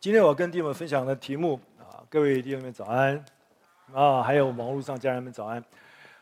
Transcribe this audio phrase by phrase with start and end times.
[0.00, 3.16] 今天我跟弟兄们分享的题目啊，各位弟兄们早安
[3.92, 5.62] 啊，还有网络上家人们早安。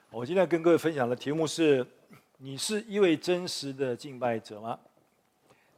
[0.09, 1.87] 我今天跟各位分享的题目是：
[2.39, 4.79] 你是一位真实的敬拜者吗？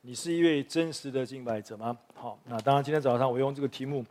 [0.02, 1.98] 你是一位真实的敬拜者吗？
[2.14, 4.04] 好，那当然，今天早上我用这个题目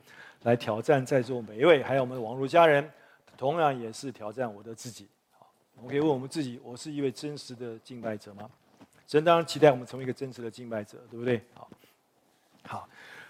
[0.44, 2.92] 来挑战在座每一位，还有我们的网络家人，
[3.38, 5.08] 同样也是挑战我的自己。
[5.40, 8.50] 好，我们可以问我们自己：我是一位真实的敬拜者吗？
[9.08, 11.42] 神当然期待我们成为一个真实的敬拜者，对不对？
[11.54, 11.70] 好，
[12.64, 12.90] 好。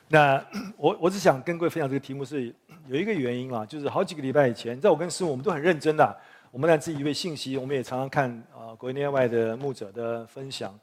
[0.09, 0.41] 那
[0.77, 2.53] 我我只想跟各位分享这个题目是
[2.87, 6.17] 有一个原因啊，就是好几个礼拜以前，在我跟师母我们都很认真的、
[6.49, 10.73] 我们来自己一位信息，我们也常常看啊国内外的牧者的分享，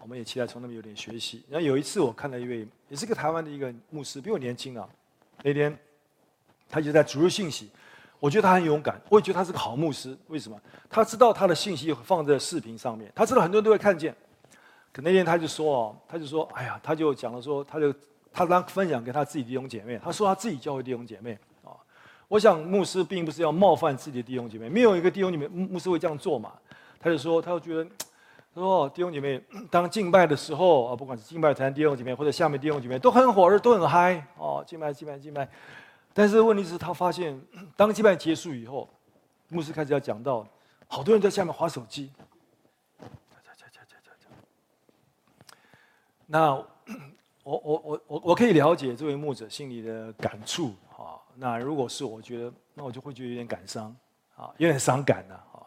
[0.00, 1.42] 我们也期待从那边有点学习。
[1.50, 4.88] 然后有一次我看到一位也是个台湾的一个牧师，比我年轻啊，
[5.42, 5.76] 那天
[6.68, 7.68] 他就在主日信息，
[8.20, 10.16] 我觉得他很勇敢，我也觉得他是个好牧师。
[10.28, 10.56] 为什么？
[10.88, 14.14] 他知道他的信息放在视频上面，他知道很多人都会看见。
[14.92, 17.92] 可那天他就说哦，他就说，哎呀，他就讲了说，他就。
[18.38, 21.74] 他当分享给他自己弟兄姐妹，他说他自己教会弟兄姐妹啊。
[22.28, 26.52] 我想牧师并不是要冒犯自己的弟兄姐妹，没有一个弟兄姐妹牧师会这样做嘛。
[27.00, 27.84] 他就说，他就觉得，
[28.54, 35.48] 他说弟兄姐妹当敬拜的时候啊，不管是敬拜团弟兄姐妹或者下面弟兄姐妹都很火热，都很嗨哦，敬拜敬拜敬拜。
[36.14, 37.40] 但是问题是，他发现
[37.76, 38.88] 当敬拜结束以后，
[39.48, 40.46] 牧师开始要讲到，
[40.86, 42.12] 好多人在下面划手机。
[46.26, 46.64] 那。
[47.48, 51.16] 我我我我我可以了解这位牧者心里的感触啊。
[51.34, 53.96] 那如果是我觉得，那我就会觉得有点感伤
[54.36, 55.64] 啊，有点伤感的啊。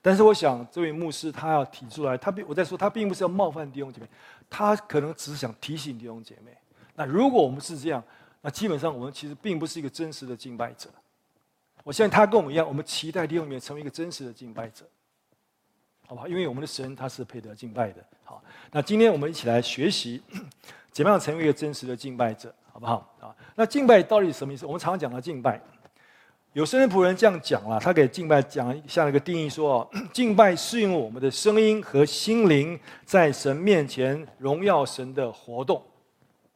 [0.00, 4.08] 但是我想，这位牧师他要提出来，他并我在说，他并不是要冒犯弟兄姐妹，
[4.48, 6.56] 他可能只是想提醒弟兄姐妹。
[6.94, 8.02] 那如果我们是这样，
[8.40, 10.88] 那基本上我们其实并不是一个真实的敬拜者。
[11.84, 14.86] 我相信他跟我们一样，我们期待弟兄姐妹成为一个真实的敬拜者，
[16.06, 16.26] 好不好？
[16.26, 18.02] 因为我们的神他是配得敬拜的。
[18.24, 20.22] 好，那今天我们一起来学习。
[20.92, 23.34] 怎么样成为一个真实的敬拜者，好不好啊？
[23.54, 24.66] 那敬拜到底是什么意思？
[24.66, 25.60] 我们常常讲到敬拜，
[26.54, 35.82] 有圣经仆人这样讲了，他给敬拜讲下一个定义说： 敬拜是用我们的声音和心灵在神面前荣耀神的活动。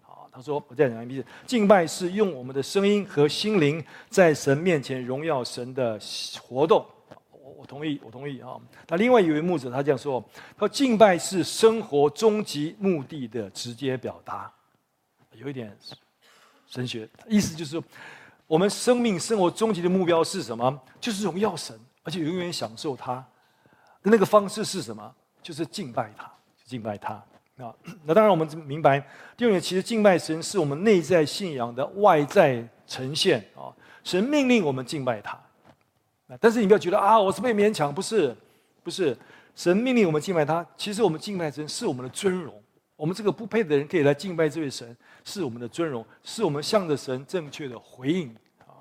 [0.01, 5.99] 好，他说我再讲一遍，敬拜是用我们的声音和心灵在神面前荣耀神的
[6.41, 6.85] 活动。
[7.63, 8.59] 我同意，我同意啊。
[8.89, 10.21] 那另外一位牧者他这样说：
[10.59, 14.53] 他说敬拜是生活终极目的的直接表达，
[15.35, 15.73] 有一点
[16.67, 17.81] 神学，意思就是，
[18.49, 20.81] 我们生命生活终极的目标是什么？
[21.01, 23.25] 就是荣耀神，而且永远享受他。
[24.03, 25.15] 那个方式是什么？
[25.41, 26.29] 就是敬拜他，
[26.65, 27.15] 敬拜他
[27.59, 27.73] 啊。
[28.05, 28.99] 那当然我们明白，
[29.37, 33.71] 第二点，其实敬拜神是我们内在信仰的外在呈现啊。
[34.03, 35.41] 神命令我们敬拜他。
[36.41, 38.35] 但是你不要觉得啊，我是被勉强，不是，
[38.83, 39.17] 不是，
[39.55, 40.67] 神命令我们敬拜他。
[40.77, 42.63] 其实我们敬拜神是我们的尊荣，
[42.97, 48.29] 我们这个不配的人可以来敬拜这位神，是我们的尊荣，是我们向着神正确的回应
[48.61, 48.81] 啊。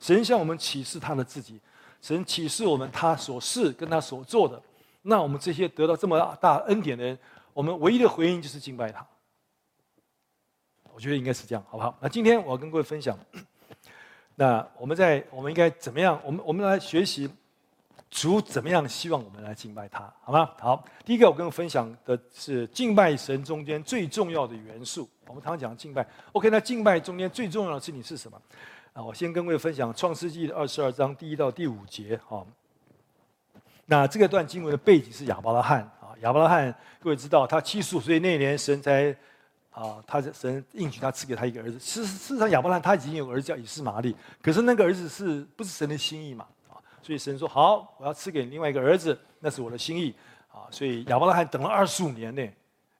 [0.00, 1.60] 神向我们启示他的自己，
[2.00, 4.60] 神启示我们他所是跟他所做的。
[5.02, 7.18] 那我们这些得到这么大恩典的人，
[7.52, 9.06] 我们唯一的回应就是敬拜他。
[10.92, 11.96] 我觉得应该是这样，好不好？
[12.00, 13.16] 那今天我要跟各位分享。
[14.40, 16.16] 那我们在我们应该怎么样？
[16.24, 17.28] 我们我们来学习
[18.08, 20.48] 主怎么样希望我们来敬拜他，好吗？
[20.60, 25.10] 好，第一个我跟你分享的是敬拜神中间最重要的元素。
[25.26, 26.50] 我们常常讲敬拜，OK？
[26.50, 28.40] 那敬拜中间最重要的事情是什么？
[28.92, 32.16] 啊，我先跟各位分享创世纪的二十二章第一到第五节。
[32.28, 32.46] 哈，
[33.86, 39.12] 那这个段经文的背景是亚伯拉罕啊，亚伯拉罕各位知道，他七十五岁那年神才。
[39.70, 41.78] 啊，他神应许他赐给他一个儿子。
[41.78, 46.46] 事实事实上，亚伯兰他已经有个儿子叫以实玛利，可是那个儿子是不是神的心意嘛？
[46.68, 50.14] 啊，所以神说好，我要赐给另外一个儿子，那是我的心意。
[50.50, 52.42] 啊，所以亚伯拉罕等了二十五年呢，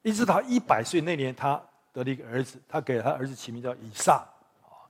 [0.03, 1.61] 一直到一百岁那年，他
[1.93, 4.25] 得了一个儿子，他给他儿子起名叫以撒，
[4.63, 4.87] 啊，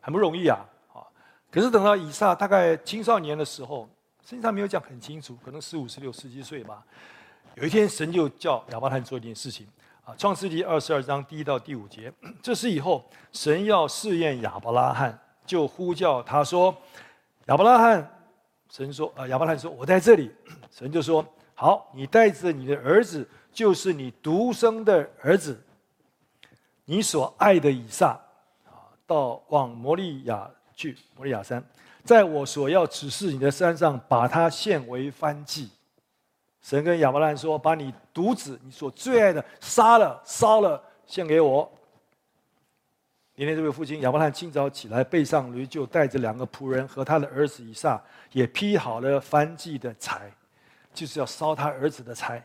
[0.00, 0.64] 很不容易啊，
[0.94, 1.04] 啊，
[1.50, 3.86] 可是等到以撒大概青少年的时候，
[4.24, 6.82] 圣经上没有讲很清楚，可能十五、十六、十七岁吧。
[7.56, 9.66] 有一天，神就叫亚伯拉罕做一件事情。
[10.06, 16.72] 啊，《创世记》二十二章第一到第五节， 这是以后神要试验亚伯拉罕，就呼叫他说
[17.46, 18.08] ：“亚伯拉罕。”
[18.70, 20.30] 神说：“啊，亚伯拉罕说，我在这里。
[20.70, 25.60] ”神就说：“好，你带着你的儿子，就是你独生的儿子，
[26.84, 28.10] 你所爱的以撒，
[28.64, 31.60] 啊，到往摩利亚去，摩利亚山，
[32.04, 35.68] 在我所要指示你的山上，把它献为燔祭。”
[36.66, 41.70] 神跟亚伯兰说：“把你独子，你所最爱的杀了，烧了，献给我。”
[43.36, 48.02] 今天这位父亲亚伯兰清早起来，背上驴，就带着两个仆人和他的儿子以撒，
[48.32, 50.28] 也劈好了燔祭的柴，
[50.92, 52.44] 就是要烧他儿子的柴。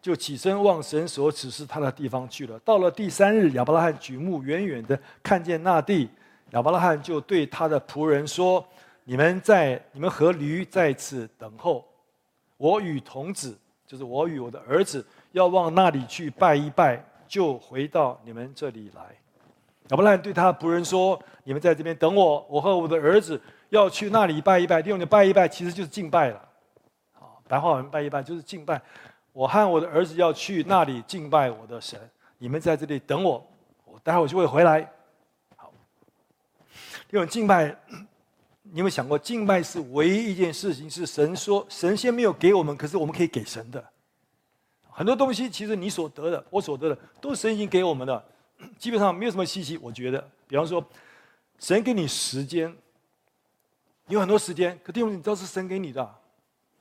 [0.00, 2.58] 就起身往神所指示他的地方去了。
[2.60, 6.08] 到了第三日，亚伯拉罕举目远远的看见那地，
[6.52, 8.66] 亚伯拉罕就对他的仆人说
[9.04, 11.86] ：“你们在，你们和驴在此等候，
[12.56, 19.02] 我与童子，就是我与我的儿子，要往那里去拜一拜，就回到你们这里来。”
[19.90, 24.80] 亚伯拉罕对他的仆人说：“你们在这边等我，我和我的儿子要去那里拜一拜。
[24.80, 26.48] 用的拜一拜，其实就是敬拜了。
[27.12, 28.80] 好，白话文拜一拜就是敬拜。”
[29.34, 31.98] 我和我的儿子要去那里敬拜我的神，
[32.38, 33.44] 你们在这里等我，
[33.84, 34.88] 我待会儿就会回来。
[35.56, 35.72] 好，
[37.10, 37.76] 因为敬拜，
[38.74, 43.92] 你有没有想过，敬拜是唯一一件事情是神说神仙没有给我们，可是我们可以给神的。
[44.90, 48.24] 很多东西其实你所得的，我所得的，都是神已经给我们的，
[48.76, 49.78] 基本上没有什么稀奇。
[49.78, 50.84] 我觉得，比方说，
[51.60, 52.76] 神给你时间，
[54.08, 56.14] 有很多时间，可弟兄你知道是神给你的，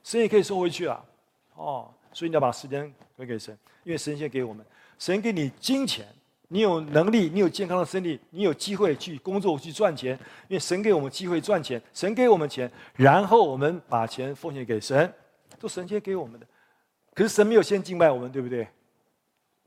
[0.04, 1.06] 神也可以收回去啊，
[1.54, 1.94] 哦。
[2.12, 4.66] 所以你要把时间归给神，因为神仙给我们。
[4.98, 6.08] 神给你金钱，
[6.54, 10.12] 你有能力，你有健康的身体，你有机会去工作去赚钱。
[10.48, 15.12] 因为神给我们机会赚钱，神给我们钱，然后我们把钱奉献给神，
[15.60, 16.46] 都神先给我们的。
[17.16, 18.68] 可是神没有先敬拜我们，对不对？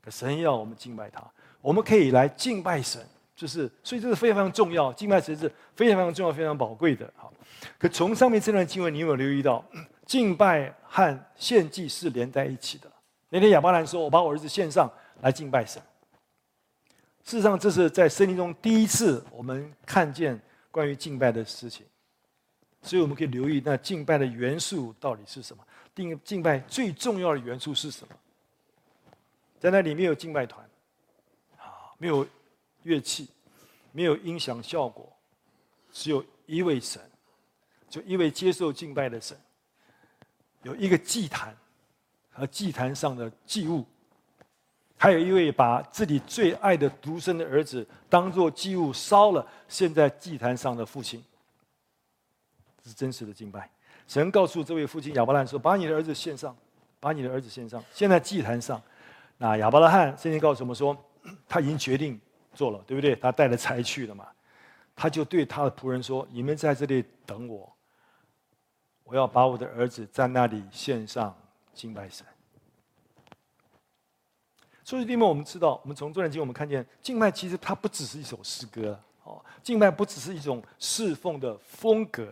[0.01, 1.21] 可神要我们敬拜他，
[1.59, 3.05] 我们可以来敬拜神，
[3.35, 4.93] 就是所以这是非常非常重要。
[4.93, 7.11] 敬拜神是非常非常重要、非常宝贵的。
[7.17, 7.33] 好，
[7.77, 9.61] 可从上面这段经文，你有没有留意到？
[10.05, 12.89] 敬拜和献祭是连在一起的。
[13.27, 14.89] 那天亚巴兰说：“我把我儿子献上
[15.19, 15.81] 来敬拜神。”
[17.27, 20.41] 事实上，这是在圣经中第一次我们看见
[20.71, 21.85] 关于敬拜的事情。
[22.81, 25.61] 所以，我们可以留意那敬拜的元素到底是什么？
[25.93, 28.15] 敬敬拜最重要的元素是什么？
[29.59, 30.65] 在那里面有敬拜团，
[31.57, 32.25] 啊，没有
[32.83, 33.27] 乐器，
[33.91, 35.11] 没有音响效果，
[35.91, 37.01] 只有一位神，
[37.89, 39.37] 就一位接受敬拜的神。
[40.63, 41.53] 有一个祭坛
[42.29, 43.85] 和祭坛上的祭物，
[44.97, 51.23] 还有一位把自己最爱的独生的儿子当做祭物烧了，献在祭坛上的父亲，
[52.83, 53.69] 这是真实的敬拜。
[54.07, 56.55] 神告诉这位父亲亚伯拉罕说：“把你的儿子献上，
[56.99, 58.81] 把你的儿子献上，献在祭坛上。”
[59.37, 60.97] 那亚伯拉罕圣经告诉我们说，
[61.47, 62.19] 他已经决定
[62.53, 63.15] 做了，对不对？
[63.15, 64.27] 他带着财去了嘛，
[64.95, 67.71] 他就对他的仆人说：“你们在这里等我。”
[69.03, 71.33] 我要把我的儿子在那里献上
[71.73, 72.25] 敬拜神。
[74.87, 82.29] 所以，弟兄们，我们知道，我们从这段经，我们看见敬拜其实它不只是一首诗歌哦，敬拜不只是一种侍奉的风格，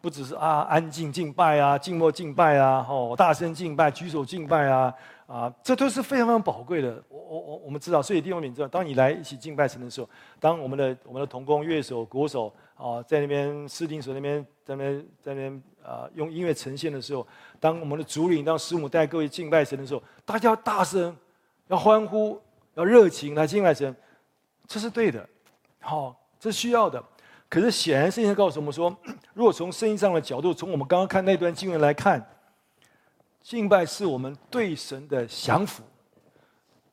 [0.00, 4.94] 不只是啊安静敬拜啊，静默敬拜啊，哦大声敬拜，举手敬拜啊。
[5.26, 7.02] 啊，这都是非常非常宝贵的。
[7.08, 10.08] 我我我我们知道，所以弟兄们知道，当你来一起敬拜神的时候，
[10.40, 17.26] 当我们的我们的同工、乐手、鼓手啊，在那边司琴手那边在那边在那边啊，用音乐呈现的时候，
[17.60, 21.16] 当我们的主领当师母带各位敬拜神的时候，大家要大声，
[21.70, 22.42] 要欢呼，
[22.74, 23.94] 要热情来敬拜神，
[24.66, 25.26] 这是对的，
[25.78, 27.02] 好、哦，这是需要的。
[27.48, 28.94] 可是显然圣经告诉我们说，
[29.34, 32.36] 如果从圣经上的角度，从我们刚刚看那段经文来看。
[33.40, 35.82] 敬拜是我们对神的降服，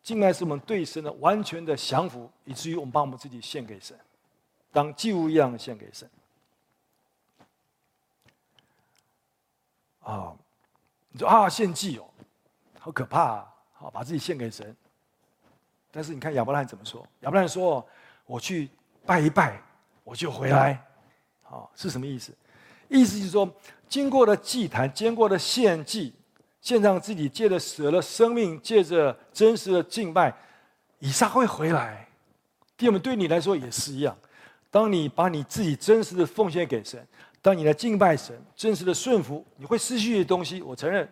[0.02, 4.00] 敬拜是我们对神的完全的降服，以至于我们把我们自己献给神，
[4.72, 6.10] 当祭物一样献给神。
[10.00, 10.34] 啊，
[11.10, 12.06] 你说啊，献祭哦，
[12.80, 13.54] 好可怕啊！
[13.80, 14.76] 好，把自己献给神。
[15.92, 17.02] 但是你看亚伯拉罕怎么说？
[17.22, 17.88] 亚伯拉罕说
[18.26, 18.70] ：“我去
[19.06, 19.62] 拜一拜，
[20.04, 20.84] 我就回来。”
[21.44, 22.34] 好，是什么意思？
[22.90, 23.50] 意思就是说，
[23.88, 26.14] 经过了祭坛，经过了献祭。
[26.60, 30.34] 献上自己，借着舍了生命，借着真实的敬拜，
[31.00, 32.06] 以撒会回来。
[32.76, 34.18] 弟兄们，对你来说也是一样。
[34.70, 37.08] 当你把你自己真实的奉献给神，
[37.42, 41.08] 当你来敬拜神，真实的顺服，你会失去的东西，我承认。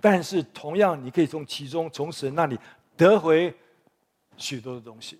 [0.00, 2.58] 但是同样，你可以从其中，从神那里
[2.96, 3.54] 得回
[4.36, 5.18] 许多的东西，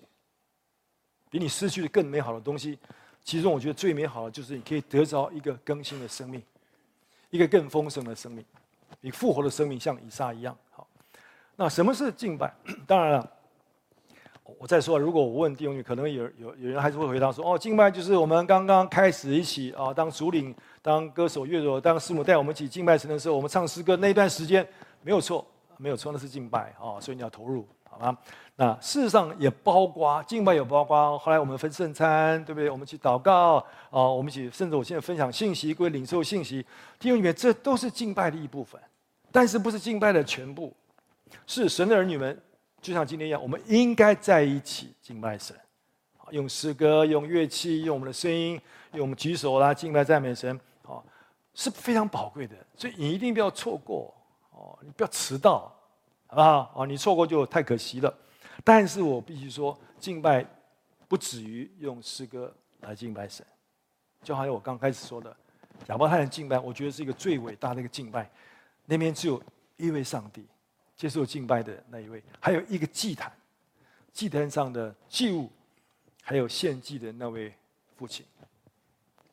[1.29, 2.77] 比你失去的更美好的东西。
[3.23, 6.41] 其中，我觉得最美好的就是你可以得着一个更新的生命，
[7.29, 8.45] 一个更丰盛的生命。
[9.01, 10.87] 你复活的生命像以撒一样好。
[11.55, 12.53] 那什么是敬拜？
[12.85, 13.36] 当然了，
[14.59, 24.67] 我再说，如果我问弟兄们，可能有有有人还是会回答说：哦，敬拜就是我们刚刚开始一起啊，当主领、当歌手、乐手、当师母带我们一起敬拜神的时候，我们唱诗歌那一段时间
[25.03, 25.45] 没有错，
[25.77, 28.17] 没有错，那是敬拜啊，所以你要投入，好吗？
[28.55, 32.69] 那事实上也包括敬拜，有包括后来我们分圣餐，对不对？
[32.71, 33.57] 我们去祷告
[33.91, 36.65] 啊，我们一起，甚至我现在分享信息，归领受信息，
[36.97, 38.81] 弟兄里面这都是敬拜的一部分。
[39.31, 40.73] 但是不是敬拜的全部，
[41.45, 42.35] 是神的儿女们，
[42.87, 45.53] 就像今天一样，我们应该在一起敬拜神，
[46.29, 48.53] 用诗歌、用乐器、用我们的声音、
[48.93, 51.03] 用我们举手啦，敬拜赞美神，啊，
[51.53, 52.55] 是非常宝贵的。
[52.77, 54.15] 所以你一定不要错过，
[54.51, 55.69] 哦，你不要迟到，
[56.27, 56.59] 好不好？
[56.77, 58.17] 啊，你错过就太可惜了。
[58.63, 60.45] 但是我必须说，敬拜
[61.09, 63.45] 不止于用诗歌来敬拜神，
[64.23, 65.35] 就好像我刚开始说的，
[65.87, 68.31] 亚伯拉罕敬拜，我觉得是一个最伟大的一个敬拜。
[68.85, 69.43] 那边只有
[69.75, 70.47] 一位上帝
[70.97, 73.31] 接受敬拜的那一位，还有一个祭坛，
[74.11, 75.47] 祭坛上的祭物，
[76.23, 77.53] 还有献祭的那位
[77.95, 78.25] 父亲，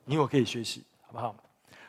[0.05, 1.35] 你我可以学习，好不好？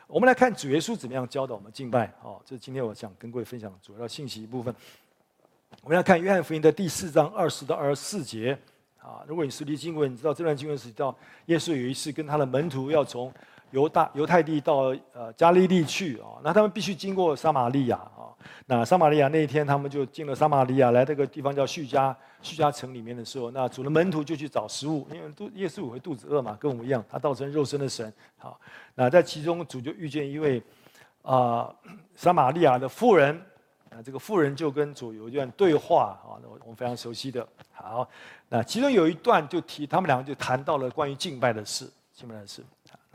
[0.06, 2.10] 我们来看主耶稣怎么样教导我们敬拜。
[2.22, 4.74] 哦，这是今天我想跟各位分享主要信息一部分。
[5.82, 8.58] 我们来看约翰福音的第四章二十到二十四节。
[8.98, 11.16] 啊，如果你熟悉经文，你知道这段经文是到
[11.46, 13.32] 耶稣有一次跟他的门徒要从
[13.76, 18.32] 犹大犹太地到呃加利利去啊，那他们必须经过撒玛利亚啊。
[18.64, 28.10] 那撒玛利亚那一天，他们就进了撒玛利亚，来这个地方叫叙加叙加城里面的时候，那主的门徒就去找食物，因为肚耶稣会肚子饿嘛，跟我们一样，他道成肉身的神。
[28.38, 28.58] 好，
[28.94, 30.62] 那在其中主就遇见一位
[31.20, 31.70] 啊
[32.14, 33.38] 撒玛利亚的妇人。
[33.90, 37.46] 那这个妇人就跟主有一段对话啊，那我们非常熟悉的。
[37.72, 38.08] 好，
[38.48, 42.64] 那其中有一段就提，他们两个就谈到了关于敬拜的事，敬拜的事。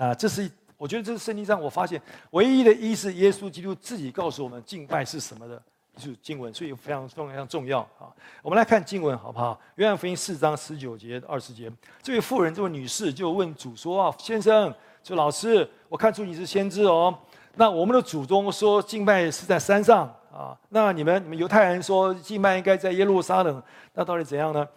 [0.01, 5.61] 啊，这是我觉得这是圣经上我发现唯一的一是耶稣基督自己告诉我们敬拜是什么的，
[5.95, 8.09] 就是经文，所以非常非常重要啊。
[8.41, 9.61] 我们来看经文好不好？
[9.75, 17.15] 约翰福音四章十九节二十节，这位妇人这位女士就问主说：“啊，先生，说老师，我看出你是先知哦。
[17.57, 23.61] 那我们的祖宗说敬拜是在山上。”啊，那你们你们犹太人说敬拜应该在耶路撒冷，
[23.93, 24.67] 那到底怎样呢？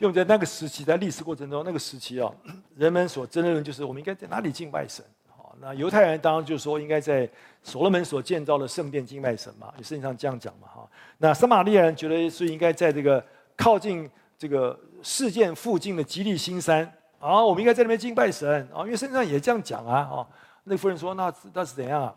[0.00, 2.32] 因为在那个时期，在历史过程中，那个时期啊，
[2.74, 5.04] 人们所争论的就是我们应该在哪里敬拜神。
[5.28, 7.28] 好，那犹太人当然就说应该在
[7.62, 10.88] 所罗门所建造的圣殿敬拜神嘛，圣经上这样讲嘛哈。
[11.18, 13.22] 那撒玛利亚人觉得是应该在这个
[13.56, 20.08] 靠近这个事件附近的吉利新山啊，我们应该在那边敬拜神啊，因为圣经上也这样讲啊。
[20.10, 20.26] 哦，
[20.64, 22.14] 那妇人说那那是怎样啊？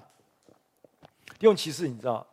[1.40, 2.26] 因为其实你知道，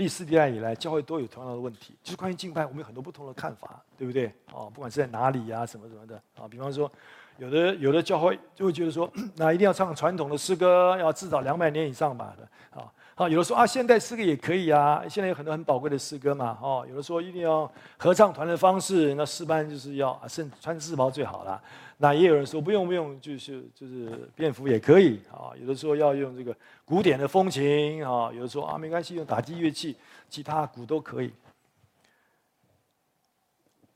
[0.00, 4.32] 历史历代以来，教会都有同样的问题，就是关于敬拜，我们有很多不同的看法，对不对？
[4.50, 6.48] 哦，不管是在哪里呀，什么什么的啊。
[6.48, 6.90] 比方说，
[7.36, 12.90] 有的有的教会就会觉得说， 那一定要唱传统的诗歌，要至少两百年以上吧的啊。
[13.20, 16.58] 啊，有的说啊，现代诗歌也可以啊，现在有很多很宝贵的诗歌嘛。
[16.62, 21.62] 哦，有的说一定要合唱团的方式，那诗班就是要啊，甚穿制服最好了。
[21.98, 25.52] 那也有人说不用不用，就是就是便服也可以啊。
[25.60, 29.94] 有的说要用这个古典的风琴啊，有的说啊没关系，用打击乐器，
[30.30, 31.30] 吉他、鼓都可以。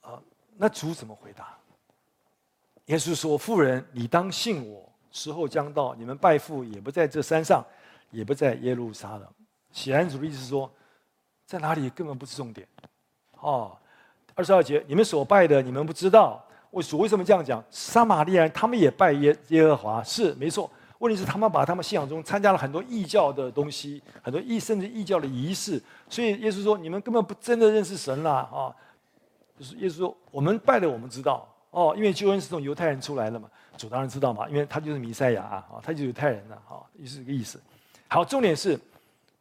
[0.03, 0.21] 啊，
[0.59, 1.57] 那主怎么回答？
[2.89, 7.65] 耶稣说：“妇人，你当信我，时候将到，你们拜父也不在这山上，
[8.15, 9.29] 也不在耶路撒冷。”
[9.73, 10.71] 显然主的意思是说，
[11.45, 12.67] 在哪里根本不是重点。
[13.41, 13.77] 哦，
[14.35, 16.43] 二十二节，你们所拜的，你们不知道。
[16.71, 17.63] 为主为什么这样讲？
[17.71, 20.71] 撒玛利亚人他们也拜耶耶和华，是没错。
[20.99, 25.81] 问题是他们把他们信仰中参加了很多异教的东西，很多异甚至异教的仪式。
[26.09, 28.75] 所以耶稣说：“你们根本不真的认识神了啊！”
[29.59, 33.49] 就是耶稣说：“我们拜的我们知道哦，因为救恩是从犹太人出来的嘛。
[33.77, 37.61] 主当然知道嘛，因为他就是弥赛亚啊，他就是犹太人了啊，就是这个意思。
[38.15, 38.79] 好，重点是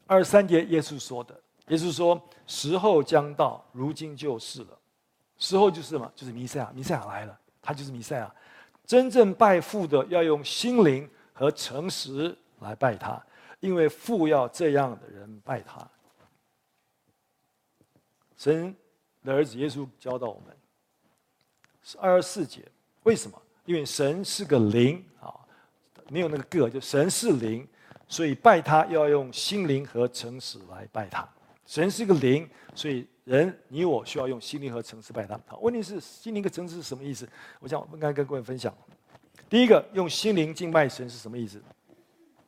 [0.08, 4.80] 二十三节耶稣说的，耶稣说：“时候将到，如今就是了。”
[5.38, 6.12] 时候就是什么？
[6.15, 8.36] 就是弥赛亚，弥赛亚来了，他就是弥赛亚。
[8.84, 13.24] 真正拜父的要用心灵和诚实来拜他，
[13.60, 15.88] 因为父要这样的人拜他。
[18.36, 18.75] 神
[19.24, 20.58] 的儿子耶稣教导我们，
[21.84, 22.68] 是二十四节。
[23.03, 23.39] 为什么？
[23.65, 25.32] 因为神是个灵啊，
[26.10, 27.68] 没有那个个，就神是灵，
[28.13, 31.27] 所以拜他要用心灵和诚实来拜他。
[31.65, 33.08] 神是一个灵，所以。
[33.25, 35.39] 人，你我需要用心灵和诚实拜他。
[35.48, 37.25] 好，问题是心灵和诚实是什么意思？
[37.62, 38.75] 我想我们刚跟各位分享。
[39.50, 41.63] 第一个，用心灵敬拜神是什么意思？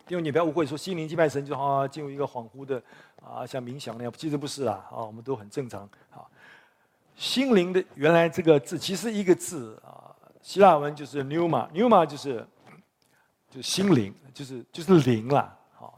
[0.10, 2.84] 因为你不要误会，说心灵敬拜神就好像进入一个恍惚的
[3.24, 5.84] 啊，像冥想那样，其实不是啊，啊，我们都很正常。
[6.12, 6.28] 啊，
[7.16, 12.46] 心灵的原来这个字其实一个字啊，希腊文就是 n e u m a n e u m a 就是
[13.50, 15.55] 就心灵，就是就是灵啦，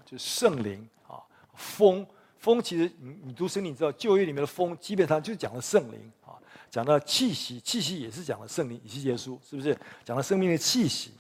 [0.10, 1.20] 就是圣灵啊，
[1.54, 2.08] 风。
[2.40, 6.38] 风其实你你读圣经，你知道旧约里面的风基本上就讲了圣灵啊，
[6.70, 11.12] 讲到气息，气息也是讲了圣灵，以西结书是不是讲了生命的气息？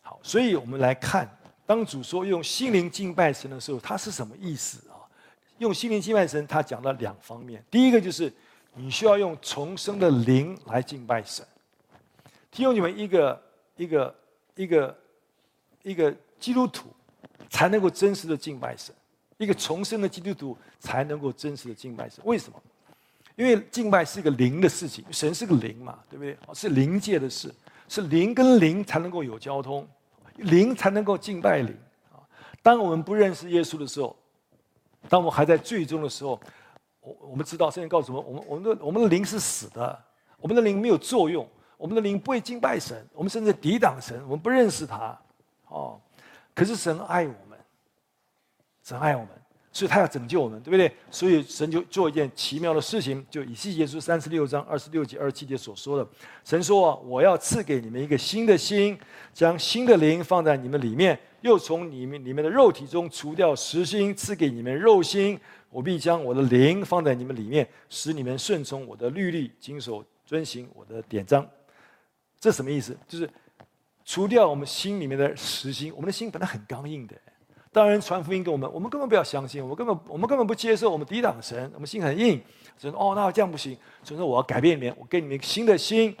[0.00, 1.28] 好，所以我们来看，
[1.66, 5.04] 当主说用心灵敬拜神的时候，他是什么意思啊？
[5.58, 8.32] 用心灵敬拜神，他讲了两方面，第一个就是
[8.74, 11.44] 你需要用重生的灵来敬拜神。
[12.50, 13.42] 提供你们一个
[13.76, 14.14] 一个
[14.54, 14.98] 一个
[15.82, 16.88] 一个基督徒
[17.50, 18.94] 才能够真实的敬拜神。
[19.36, 22.22] 一个重生的基督徒才能够真实的敬拜神。
[22.24, 22.58] 为什么？
[23.36, 26.36] 因为敬拜是一个灵的事情，神是个灵嘛，对不对？
[26.52, 27.54] 是灵界的事，
[27.88, 29.88] 是灵跟灵才能够有交通，
[30.36, 31.74] 灵才能够敬拜灵
[32.12, 32.20] 啊。
[32.62, 34.14] 当我们不认识耶稣的时候，
[35.08, 36.38] 当我们还在罪中的时候，
[37.00, 39.98] 我我们知道圣经告诉我们，我们我们的我们的灵是死的，
[40.38, 45.18] 我们的灵没有作用，我们的灵不会敬拜神，我们甚至抵挡神，我们不认识他。
[46.54, 47.58] 可是神爱我们，
[48.82, 49.30] 神爱我们。
[49.72, 50.92] 所以他要拯救我们，对不对？
[51.12, 56.04] 所以神就做一件奇妙的事情，就以西结书三十六章二十六节、二十七节所说的。
[56.44, 58.98] 神说：“我要赐给你们一个新的心，
[59.32, 65.38] 将新的灵放在你们里面，又从你们里面的肉体中除掉实心，赐给你们肉心。
[65.70, 71.48] 我必将我的灵放在你们里面，使你们顺从我的律例，谨守遵行我的典章。”
[72.40, 72.96] 这什么意思？
[73.06, 73.30] 就是
[74.10, 75.92] 除掉我们心里面的实心。
[75.94, 77.14] 我们的心本来很刚硬的。
[77.70, 82.42] 当然，传福音给我们，我们根本不要相信，我们根本我们根本不接受，我们抵挡神，我们心很硬。
[82.76, 86.16] 神说：“哦，那这样不行。”所以说：“我要改变你们，我给你们一个新的心，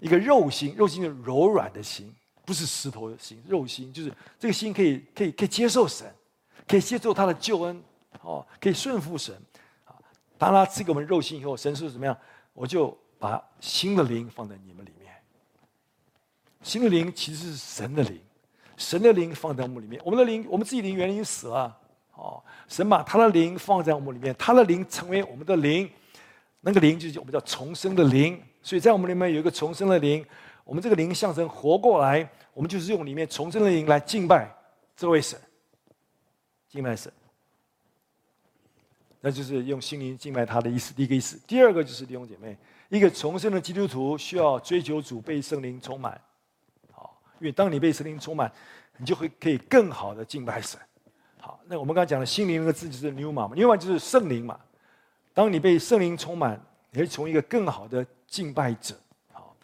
[0.00, 2.12] 一个肉心，肉心就是柔软的心，
[2.44, 3.40] 不是石头的心。
[3.46, 6.12] 肉心就是这个心可以可以可以接受神，
[6.66, 7.80] 可以接受他的救恩，
[8.22, 9.32] 哦，可以顺服神。
[10.36, 12.18] 当他赐给我们肉心以后，神说怎么样？
[12.52, 14.90] 我就把新的灵放在你们里。
[16.62, 18.20] 心灵其实是神的灵。”
[18.78, 21.76] 神的灵放在我们里面，我们的灵，我们自己灵原来已经死了，
[22.14, 25.90] 哦，神把他的灵放在我们里面，他的灵成为我们的灵，
[26.60, 30.24] 那个灵就是我们叫重生的灵，所以在我们里面有一个重生的灵，
[30.62, 34.48] 我们这个灵象征活过来，我们就是用里面重生的灵来敬拜
[34.94, 35.36] 这位神，
[36.68, 37.12] 敬拜神，
[39.20, 42.56] 那就是用心灵敬拜他的意思，第一个意思，第二个就是弟兄姐妹，
[42.90, 46.20] 一个重生的基督徒需要追求主被圣灵充满。
[47.40, 48.50] 因为当你被圣灵充满，
[48.96, 50.78] 你就会可以更好的敬拜神。
[51.40, 54.58] 好，那我们刚才讲的心灵那个字就是 pneuma 嘛，另外就是圣灵嘛。
[55.32, 58.94] 当你被圣灵充满，你会成为一个更好的敬拜者。
[59.32, 59.54] 好，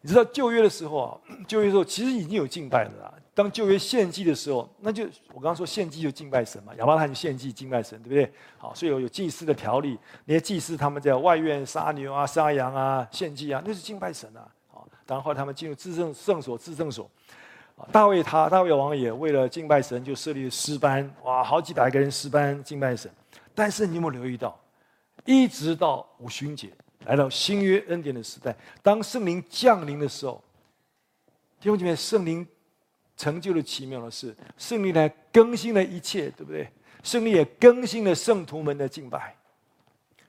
[0.00, 3.14] 你知道旧约的时候啊，旧约的时候其实已经有敬拜了啦。
[3.32, 8.32] 当旧约献祭的时候，那就我刚刚说献祭就敬拜神嘛，亚伯拉罕就献祭敬拜神，对不对？
[8.56, 14.48] 好，所以有有祭司的条例，那些祭司他们在外院杀牛啊、杀羊啊、献祭啊，那是敬拜神啊。
[15.06, 17.10] 然后他们进入至圣圣所，至圣所。
[17.92, 23.10] 大卫他大卫王也为了敬拜神，就设立了诗班，哇，好几百个人诗班敬拜神。
[23.54, 24.58] 但是你有没有留意到，
[25.24, 26.70] 一直到五旬节
[27.04, 30.42] 来到新约恩典的时代，当圣灵降临的时候，
[31.60, 32.46] 弟兄姐妹，圣灵
[33.16, 36.66] 成就了奇妙的事，圣灵来更新了一切，对不对？
[37.02, 39.36] 圣灵也更新了圣徒们的敬拜。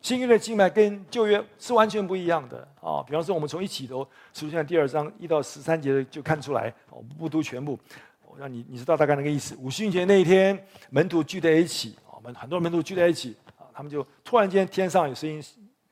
[0.01, 3.03] 新约的敬拜跟旧约是完全不一样的啊！
[3.05, 6.73] 比方说，我们从一起头出现第二章一到十三节的就看出来。
[6.89, 7.77] 我不读全部，
[8.25, 9.55] 我让你你知道大概那个意思。
[9.59, 10.57] 五旬节那一天，
[10.91, 15.43] 门徒聚在一起，我们很多门徒聚在一起啊，他们就突然间天上有声音，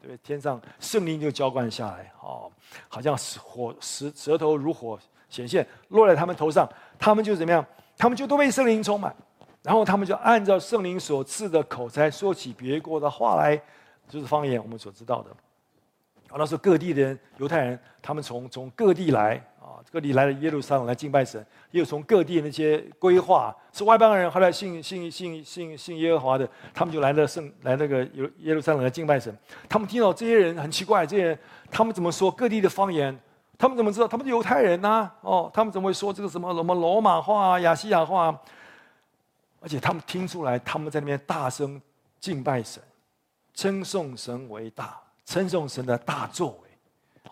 [0.01, 0.15] 对？
[0.23, 2.49] 天上圣灵就浇灌下来，哦，
[2.87, 4.97] 好像火舌舌头如火
[5.29, 7.65] 显现，落在他们头上，他们就怎么样？
[7.97, 9.13] 他们就都被圣灵充满，
[9.63, 13.59] 然后他们就按照圣灵所赐的口才说起别国的话来。
[14.07, 15.29] 就是方言，我们所知道的。
[16.29, 29.35] 啊，那时候各地的人，犹太人，他们从从各地来啊，各地来了耶路撒冷来敬拜神，也有从各地那些归化是外邦人，后来信信信信信耶和华的，他们就来了圣来那个耶耶路撒冷来敬拜神。
[29.69, 31.39] 他们听到这些人很奇怪，这些人
[31.69, 33.17] 他们怎么说各地的方言？
[33.57, 34.07] 他们怎么知道？
[34.07, 35.15] 他们是犹太人呐、啊？
[35.21, 38.41] 哦，他们怎么会说这个什么什么罗马话啊、亚细亚话、啊？
[39.61, 41.81] 而且他们听出来，他们在那边大声
[42.19, 42.83] 敬拜神。
[43.55, 46.69] 称颂神为大，称颂神的大作为。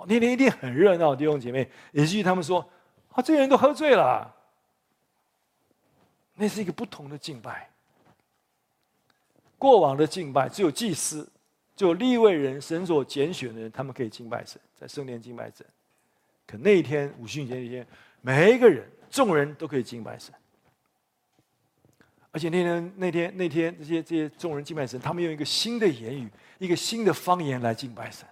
[0.08, 1.70] 那天一定很热闹，弟兄姐妹。
[1.92, 2.68] 以至于他们说
[3.14, 4.34] ：“啊，这些人都喝醉了。”
[6.36, 7.70] 那是一个不同的敬拜。
[9.58, 11.30] 过往的敬拜只有祭司，
[11.76, 15.66] 只有立位人，神所拣选的人，他们可以敬拜神，在圣殿敬拜神。
[16.46, 17.88] 可那一天五旬节那天，
[18.20, 20.34] 每一个人，众人都可以敬拜神。
[22.34, 28.28] 而且那天、那天、那天，这些这些众人敬拜神，他们用一个新的言语、一个新的方言来敬拜神。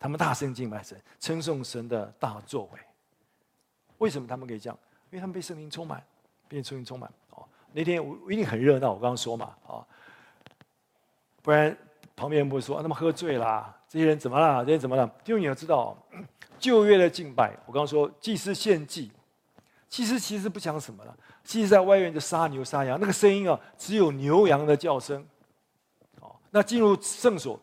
[0.00, 2.80] 他们大声敬拜神，称颂神的大作为。
[3.98, 4.78] 为什么他们可以这样？
[5.10, 6.02] 因为他们被圣灵充满，
[6.48, 7.12] 被圣灵充满。
[7.30, 8.90] 哦，那天我一定很热闹。
[8.90, 9.84] 我刚刚说嘛，啊，
[11.42, 11.76] 不然
[12.16, 14.60] 旁边人不会说啊他们喝醉啦，这些人怎么了？
[14.64, 15.08] 这些人怎么了？
[15.26, 15.94] 因为你要知道，
[16.58, 19.12] 旧约的敬拜，我刚刚说祭司献祭，
[19.90, 21.14] 祭司其实不讲什么了。
[21.44, 25.26] 其实，在外院就杀牛杀羊，那个声音啊，只有牛羊的叫声。
[26.20, 27.60] 哦，那进入圣所，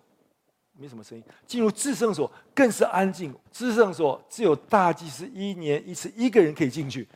[0.74, 3.34] 没什么声音；进入至圣所更是安静。
[3.52, 7.08] 至圣所只有大祭司一年一次，一个人可以进去，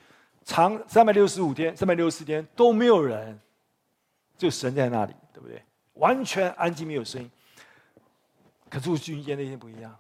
[0.45, 3.38] 长三百六十五天、三百六十四天都没有人，
[4.38, 5.62] 就神在那里，对不对？
[5.95, 7.30] 完全安静，没有声音。
[8.69, 9.93] 可是五旬节那天不一样，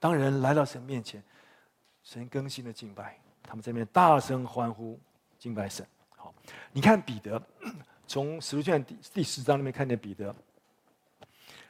[0.00, 1.22] 当人来到神面前，
[2.02, 4.98] 神更新了敬拜，他们在那边大声欢呼。
[5.40, 5.84] 敬拜神，
[6.16, 6.34] 好，
[6.70, 7.40] 你看彼得，
[8.06, 10.36] 从使徒卷第第十章里面看见彼得，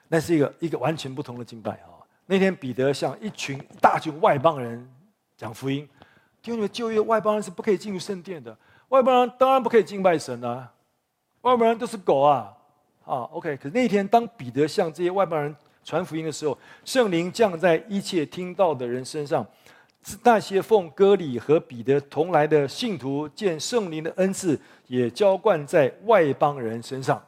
[0.08, 2.02] 那是一个一个完全不同的敬拜啊。
[2.26, 4.90] 那天彼得向一群大群外邦人
[5.36, 5.88] 讲福音，
[6.42, 10.72] 因为旧约外邦人是不可以进入圣殿的，外邦人当然不可以敬拜神啊，
[11.42, 12.52] 外邦人都是狗啊，
[13.04, 13.56] 啊，OK。
[13.56, 15.54] 可是那天当彼得向这些外邦人
[15.84, 19.46] 传福音的时候，圣灵降在一切听到的人身上。
[20.02, 27.22] 是那些奉割礼和彼得同来的信徒，见圣灵的恩赐也浇灌在外邦人身上，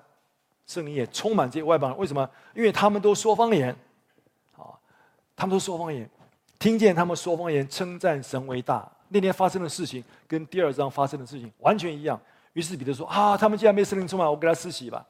[0.66, 1.98] 圣灵也充满这些外邦人。
[1.98, 2.28] 为什么？
[2.54, 3.76] 因为他们都说方言，
[4.56, 4.72] 啊，
[5.36, 6.08] 他们都说方言，
[6.58, 8.90] 听见他们说方言，称赞神为大。
[9.08, 12.18] 那天发生的事情跟第二章发生的事情完全一样。
[12.54, 15.04] 于是彼得说：“啊，他们既然被圣灵充满，我给他施洗吧。”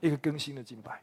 [0.00, 1.00] 一个更新的敬拜。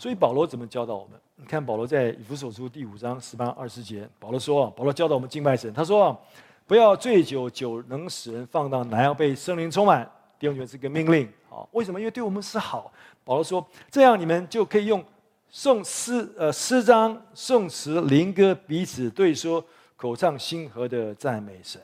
[0.00, 1.20] 所以保罗怎么教导我们？
[1.36, 5.70] 你看保罗在以弗所书第五章十八二十节，保罗说：“保罗教导我们敬拜神。
[5.74, 6.18] 他说，
[6.66, 10.10] 不要醉酒，酒能使人放荡，乃要被圣灵充满。
[10.38, 11.30] 弟兄姐妹，是个命令。
[11.50, 12.00] 好，为什么？
[12.00, 12.90] 因为对我们是好。
[13.24, 15.04] 保罗说，这样你们就可以用
[15.50, 19.62] 颂诗、呃诗章、颂词、灵歌彼此对说，
[19.96, 21.78] 口唱心和的赞美神。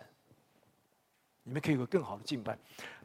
[1.43, 2.57] 你们可以有更好的敬拜。”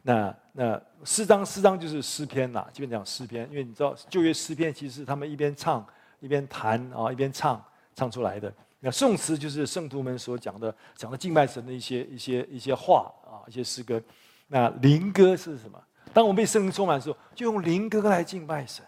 [0.02, 5.86] 那那诗章诗章就是诗篇啦，基本讲诗篇，因为你知道旧约诗篇其实是他们一边唱
[6.18, 8.52] 一边弹啊，一边唱唱出来的。
[8.80, 14.02] 那宋词就是圣徒们所讲的讲的敬拜神的一些一些一些话啊，一些诗歌。
[14.48, 15.80] 那灵歌是什么？
[16.12, 18.84] 当我们被圣灵充满的时候，就用灵歌来敬拜神。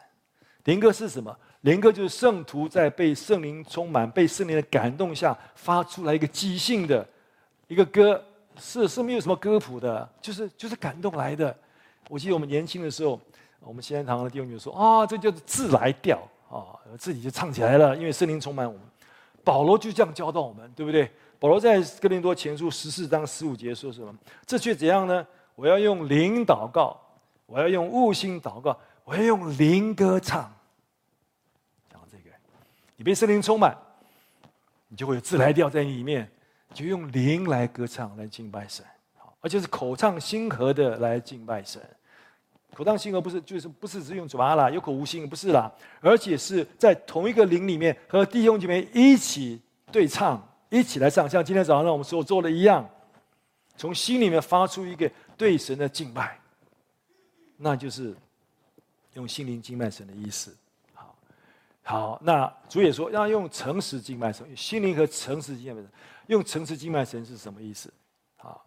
[0.64, 1.34] 灵歌是什么？
[1.60, 7.06] 灵歌就是圣徒在被圣灵充满、被圣灵的感动下发出来一个即兴的
[7.68, 8.20] 一个歌。
[8.58, 11.56] 是是没有什么歌谱的，就是就是感动来的。
[12.08, 13.18] 我记得我们年轻的时候，
[13.60, 16.18] 我们西安堂的弟兄就说：“啊，这叫自来调
[16.50, 18.80] 啊，自己就唱起来了，因为圣灵充满我们。”
[19.42, 21.10] 保罗就这样教导我们，对不对？
[21.38, 24.14] 保罗在哥林多前书十四章十五节说什么？
[24.46, 25.26] 这却怎样呢？
[25.54, 26.98] 我要用灵祷告，
[27.46, 30.50] 我要用悟性祷告，我要用灵歌唱。
[31.90, 32.34] 讲这个，
[32.96, 33.76] 你被圣灵充满，
[34.88, 36.30] 你就会有自来调在里面。
[36.74, 38.84] 就用灵来歌唱，来敬拜神，
[39.40, 41.80] 而且是口唱心和的来敬拜神。
[42.74, 52.84] 口唱心和不是就是不是只用嘴巴啦，有口无心不是啦，而且是在同一个灵里面和弟兄姐妹一起对唱，一起来唱，像今天早上让我们所做的一样，
[53.76, 56.36] 从心里面发出一个对神的敬拜，
[57.56, 58.12] 那就是
[59.12, 60.52] 用心灵敬拜神的意思。
[61.86, 65.90] 好，那主也说要用诚实敬拜神，心灵和诚实敬拜神。
[66.28, 67.92] 用诚实敬拜神是什么意思？
[68.38, 68.58] 啊，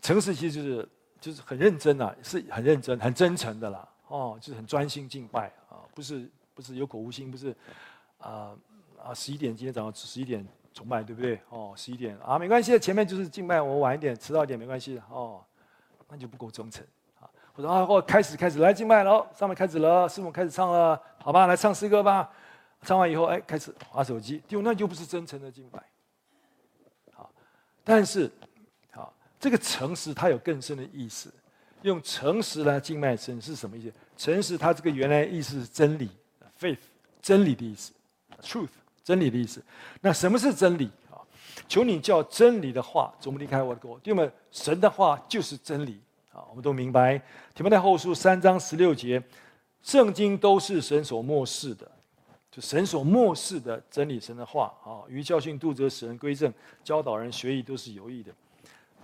[0.00, 0.88] 诚实其实就是
[1.20, 3.86] 就是很认真啊，是很认真、很真诚的啦。
[4.08, 7.54] 哦，就是很专心敬拜啊，不是不是有口无心，不是
[8.16, 8.56] 啊
[8.98, 11.38] 啊十一点今天早上十一点崇拜对不对？
[11.50, 15.44] 哦，十一点啊没关系，前面就是敬拜，我晚一点迟到一点没关系的哦，
[16.08, 16.82] 那就不够忠诚
[17.54, 22.30] 我说啊，我开始开始来敬拜了，上面开始了，师母开始唱了，好吧，来唱诗歌吧。
[22.84, 25.80] 唱完以后，哎，开始划手机，就那就不是真诚的敬拜。
[27.12, 27.30] 好
[27.84, 28.30] 但是，
[28.90, 31.32] 好，这个诚实它有更深的意思。
[31.82, 33.92] 用诚实来敬拜神是什么意思？
[34.16, 36.10] 诚实它这个原来意思是真理
[36.58, 36.78] ，faith，
[37.20, 37.92] 真理的意思
[38.40, 38.68] ，truth，
[39.04, 39.62] 真理的意思。
[40.00, 41.20] 那什么是真理啊？
[41.68, 46.00] 求你叫真理的话总不离开我的口，因为神的话就是真理
[46.32, 46.44] 啊。
[46.50, 47.18] 我们都明白，
[47.54, 49.22] 提摩太后书三章十六节，
[49.82, 51.90] 圣经都是神所默示的。
[52.50, 56.52] 就神所默示的真理，神的话啊，于教训、督责、使人归正、
[56.84, 58.30] 教导人学义，都是有益的。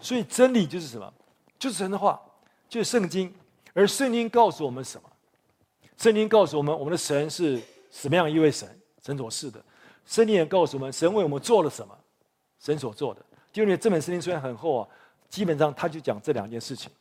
[0.01, 1.11] 所以真理就是什么？
[1.59, 2.21] 就是神的话，
[2.69, 3.35] 就是圣经。
[3.73, 5.09] 而圣经告诉我们什么？
[5.97, 7.59] 圣经告诉我们，我们的神是
[7.91, 8.69] 什么样一位神？
[9.03, 9.65] 神所示的。
[10.05, 11.97] 圣经也告诉我们，神为我们做了什么？
[12.61, 13.25] 神所做的。
[13.51, 14.89] 就因为这本圣经虽然很厚啊，
[15.31, 16.93] 基本上他就讲这两件事情，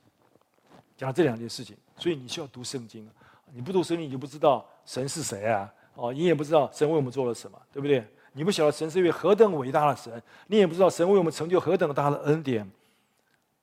[0.98, 1.78] 讲这两件事情。
[1.96, 3.10] 所以你需要读圣经，
[3.54, 5.74] 你不读圣经，你就不知道神是谁啊。
[5.96, 8.06] 哦，你也不知道神为我们做了什么，对不对？
[8.34, 12.70] 你不晓得神是一位何等伟大的神，你也不知道神为我们成就何等大的恩典。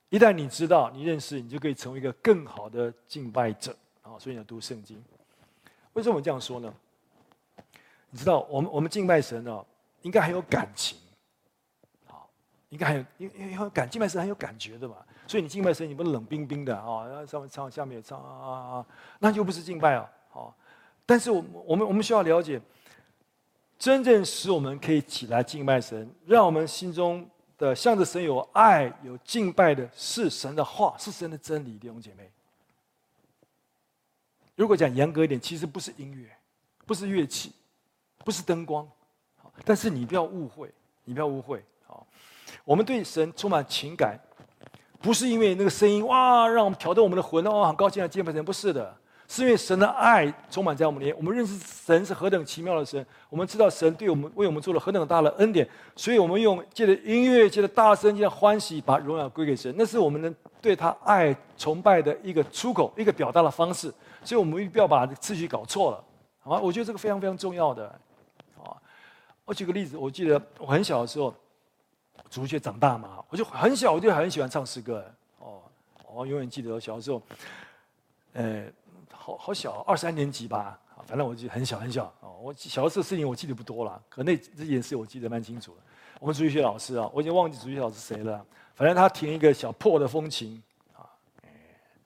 [0.08, 3.76] 一旦你知道、你认识，你就可以成为一个更好的敬拜者。
[4.02, 5.00] 啊，所以你要读圣经。
[5.92, 6.74] 为什么我这样说呢？
[8.10, 9.64] 你知道，我们我们敬拜神呢，
[10.02, 10.98] 应该很有感情。
[12.06, 12.28] 好，
[12.70, 14.96] 应该很有，因因为感敬拜神很有感觉的嘛。
[15.26, 18.86] 所以你敬拜神，你不能冷冰冰的啊，然后上面唱，下面也唱啊啊啊，
[19.18, 20.10] 那就不是敬拜啊。
[20.30, 20.54] 好。
[21.06, 22.60] 但是我们我们我们需要了解，
[23.78, 32.30] 真正使我们可以起来敬拜神，让我们心中的向着神有爱、有敬拜的，是神的话，是神的真理，弟兄姐妹。
[34.56, 36.30] 如果讲严格一点，其实不是音乐，
[36.86, 37.52] 不是乐器，
[38.24, 38.88] 不是灯光，
[39.64, 40.72] 但是你不要误会，
[41.04, 41.62] 你不要误会。
[41.86, 42.06] 好，
[42.64, 44.18] 我们对神充满情感，
[45.04, 48.96] 不是因为那个声音哇，让我们挑动我们的魂哦，很高兴来敬拜神，不是的。
[49.28, 63.92] 是因为神的爱充满在我们里面，我们认识神是何等奇妙的神，我们知道神对我们为我们做了何等大的恩典，所以我们用借着音乐、借着大声、借着欢喜，把荣耀归给神，那是我们能对他爱崇拜的一个出口，一个表达的方式。
[64.22, 66.04] 所以，我们不要把次序搞错了，
[66.40, 66.60] 好吗？
[66.62, 67.86] 我觉得这个非常非常重要的。
[68.62, 68.72] 啊，
[69.44, 71.34] 我举个例子，我记得我很小的时候，
[72.30, 75.04] 主学长大嘛，我就很小，我就很喜欢唱诗歌。
[75.38, 75.62] 哦，
[76.12, 77.22] 我永远记得我小时候，
[78.32, 78.66] 呃。
[79.16, 82.36] 好好小，二三年级吧，反正我记得很小很小哦。
[82.42, 85.78] 我小的时候事情我记得不多了，可那这件事我记得蛮清楚的。
[86.20, 88.44] 我们主学老师啊，我已经忘记主学老师谁了。
[88.74, 91.08] 反正他弹一个小破的风琴啊，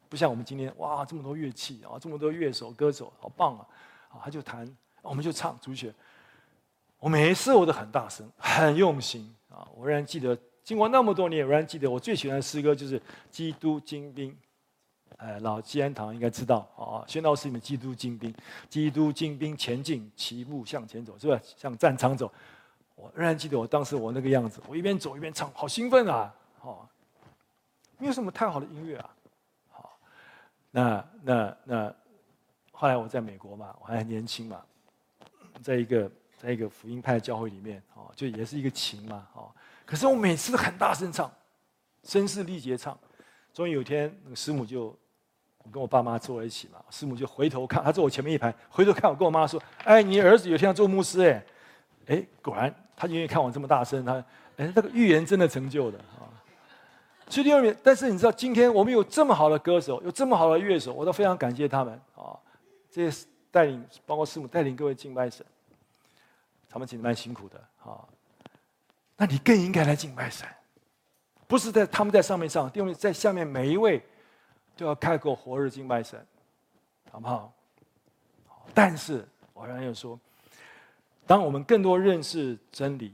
[0.09, 3.67] 不像我们今天哇这么多乐器啊，这么多乐手歌手，好棒啊！
[4.11, 5.93] 啊，他就弹，我们就唱主学。
[7.01, 9.35] 我每一次我都很大声，很用心
[9.75, 12.99] 我仍然记得，经过那么多年，仍然记得我最喜欢的诗歌就是
[13.31, 14.31] 《基督精兵》。
[15.17, 18.33] 哎，老基安堂应该知道啊，宣道士里面基督精兵，
[18.69, 21.41] 基督精兵前进，齐步向前走，是吧？
[21.57, 22.33] 向战场走。
[22.95, 26.33] 我仍然记得我当时我那个样子，我一边走一边唱，好兴奋啊！
[26.61, 26.87] 哦，
[27.97, 29.11] 没有什么太好的音乐啊。
[29.71, 29.99] 好，
[30.71, 31.95] 那那那，
[32.71, 34.63] 后来我在美国嘛，我还很年轻嘛，
[35.63, 39.51] 在一个在一个福音派教会里面，哦，就也是一个情嘛，哦，
[39.85, 41.31] 可是我每次都很大声唱，
[42.05, 42.99] 声嘶力竭唱，
[43.53, 44.97] 终于有一天那个师母就。
[45.65, 51.45] 我跟我爸妈坐在一起嘛，师母就回头看，她坐我前面一排，回头看我，跟我妈说：“哎，你儿子有天要做牧师哎，
[52.07, 54.15] 哎，果然他愿意看我这么大声，他
[54.57, 56.25] 哎，那个预言真的成就的啊。”
[57.29, 62.33] 所以第二点，但是你知道，今天我们有这么好的歌手，有这么好的乐手，我都非常感谢他们啊。
[62.91, 65.45] 这些带领，包括师母带领各位敬拜神，
[66.69, 68.07] 他们其实蛮辛苦的啊。
[69.17, 70.47] 那你更应该来敬拜神，
[71.47, 74.03] 不是在他们在上面上，因为在下面每一位。
[74.77, 76.25] 都要开口活日敬拜神，
[77.11, 77.53] 好不好？
[78.73, 80.17] 但是我仍然要说，
[81.27, 83.13] 当我们更多认识真理，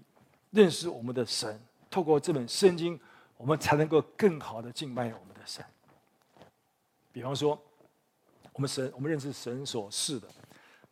[0.51, 3.01] 认识我们的神，透过这本圣经，
[3.39, 5.65] 我们才能够更好的敬拜我们的神。
[7.11, 7.59] 比方说，
[8.53, 10.29] 我们神，我们认识神所示的，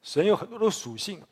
[0.01, 1.23] 神有很多的属性。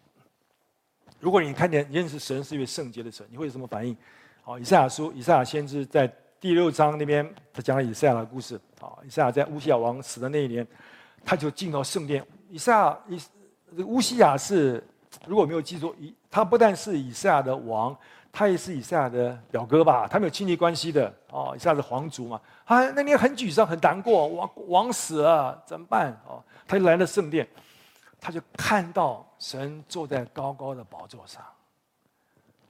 [1.21, 3.97] 如果你看见你认识神是一位圣洁的神，你会有什么反应？
[4.43, 6.13] 好，以赛亚书，以赛亚先知在。
[6.41, 8.59] 第六章那边，他讲了以赛亚的故事。
[8.81, 10.67] 好，以赛亚在乌西亚王死的那一年，
[11.23, 12.27] 他就进到圣殿。
[12.49, 12.99] 以赛亚，
[13.77, 14.83] 以乌西亚是，
[15.27, 17.95] 如果没有记错，以他不但是以赛亚的王，
[18.33, 20.09] 他也是以赛亚的表哥吧？
[20.09, 21.15] 他们有亲戚关系的。
[21.29, 22.41] 哦，以赛亚是皇族嘛？
[22.65, 26.19] 他那年很沮丧，很难过，王王死了，怎么办？
[26.27, 27.47] 哦，他就来了圣殿，
[28.21, 31.43] 他就看到神坐在高高的宝座上，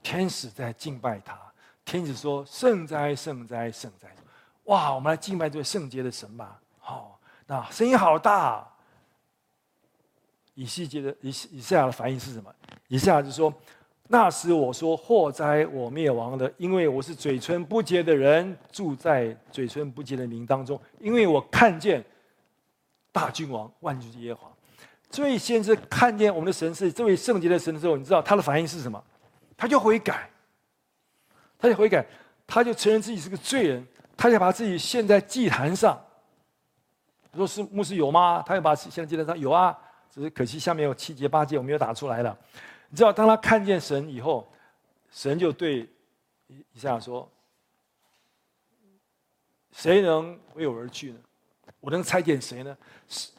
[0.02, 1.36] 天使在敬拜他。
[1.84, 4.08] 天使说：“圣哉，圣哉，圣哉！
[4.64, 6.60] 哇，我们来敬拜这位圣洁的神吧。
[6.78, 7.10] 好、哦，
[7.46, 8.64] 那声音好大。
[10.54, 12.54] 以西结的以以赛亚的反应是什么？
[12.86, 13.52] 以赛亚就说：
[14.06, 20.80] 那时我说祸灾，我灭亡了，因为我是嘴唇不洁的人，住在嘴唇不洁的民当中。
[21.00, 22.04] 因为我看见
[23.10, 24.52] 大君王万军耶和华。
[25.10, 29.02] 这位先知看见我们的神是这位圣洁的神的时候，你知道他的反应是什么？
[29.56, 30.30] 他就悔改。”
[31.62, 32.06] 他就悔改，
[32.46, 36.02] 他就承认自己是个罪人，他就把自己献在祭坛上。
[37.34, 38.42] 说是牧师有吗？
[38.46, 39.76] 他要把献在祭坛上有啊，
[40.10, 42.34] 只是可惜下面有七节八节我没有打出来了。
[42.88, 44.50] 你知道，当他看见神以后，
[45.10, 45.86] 神就对
[46.46, 47.30] 以赛亚说
[49.70, 51.18] ：“谁能为我而去呢？
[51.78, 52.76] 我能差遣谁呢？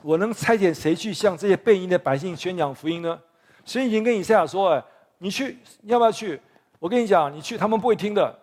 [0.02, 3.20] 我能差遣谁去向这些悖逆的百姓宣讲福音呢？”
[3.66, 4.84] 神已经跟以赛亚说：“哎，
[5.18, 6.40] 你去，要不要去？”
[6.80, 8.40] 我跟你讲，你去，他们不会听的。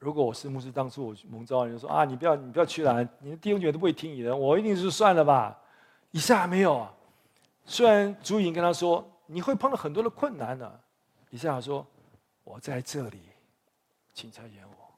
[0.00, 5.56] 如果我是牧师，当初我蒙召，人说啊，你不要，你不要去了，你的弟兄姐妹都不会听你的，我一定是算了吧。
[6.10, 6.92] 以赛亚没有啊，
[7.64, 10.80] 虽然主已经跟他说，你会碰到很多的困难的。
[11.30, 11.86] 以赛亚说，
[12.42, 13.20] 我在这里，
[14.12, 14.92] 请差遣我。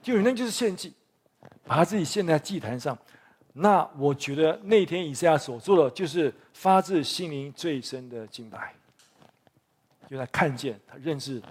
[0.00, 0.94] 就有人就是献祭，
[1.68, 2.96] 把他自己献在祭坛上。
[3.52, 8.72] 那我觉得那天以赛亚所做的，就是发自心灵最深的敬拜。
[10.08, 11.42] 就他看见，他认识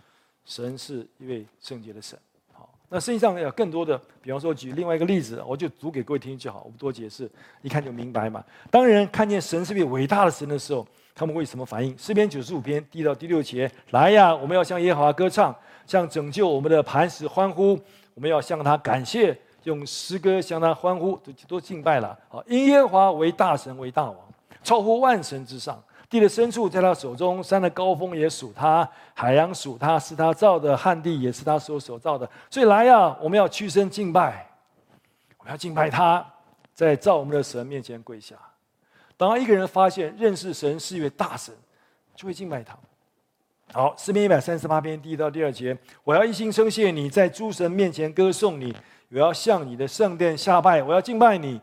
[0.44, 2.18] 神是一位圣洁的神。
[2.52, 7.30] 好，那圣经上有更多的，比方说举另外一个例子，我就读给各位听就好，我不多解释，
[7.62, 8.44] 一看就明白嘛。
[8.72, 11.96] 当人看见神是位伟大的神的时候，他们会什么反应？
[11.98, 17.80] 诗篇九十五篇第一到第六节，来呀，我们要向耶和华歌唱，向拯救我们的磐石欢呼，
[18.16, 22.18] 我们要向他感谢，用诗歌向他欢呼，都都敬拜了。
[22.30, 24.16] 好，因耶华为大神为大王，
[24.64, 25.78] 超乎万神之上。
[26.10, 32.30] 地的深处在他手中，山的高峰也属他，海洋属他，是他造的，旱地也是他所所造的。
[32.50, 34.50] 所以来呀，我们要屈身敬拜，
[35.38, 36.26] 我们要敬拜他，
[36.74, 38.38] 在造我们的神面前跪下。
[39.18, 41.54] 当一个人发现认识神是一位大神，
[42.16, 42.78] 就会敬拜他。
[43.74, 48.74] 好，诗篇一百三十八篇第一到第二节，我要一心称谢你，在诸神面前歌颂你，
[49.10, 51.62] 我要向你的圣殿下拜，我要敬拜你。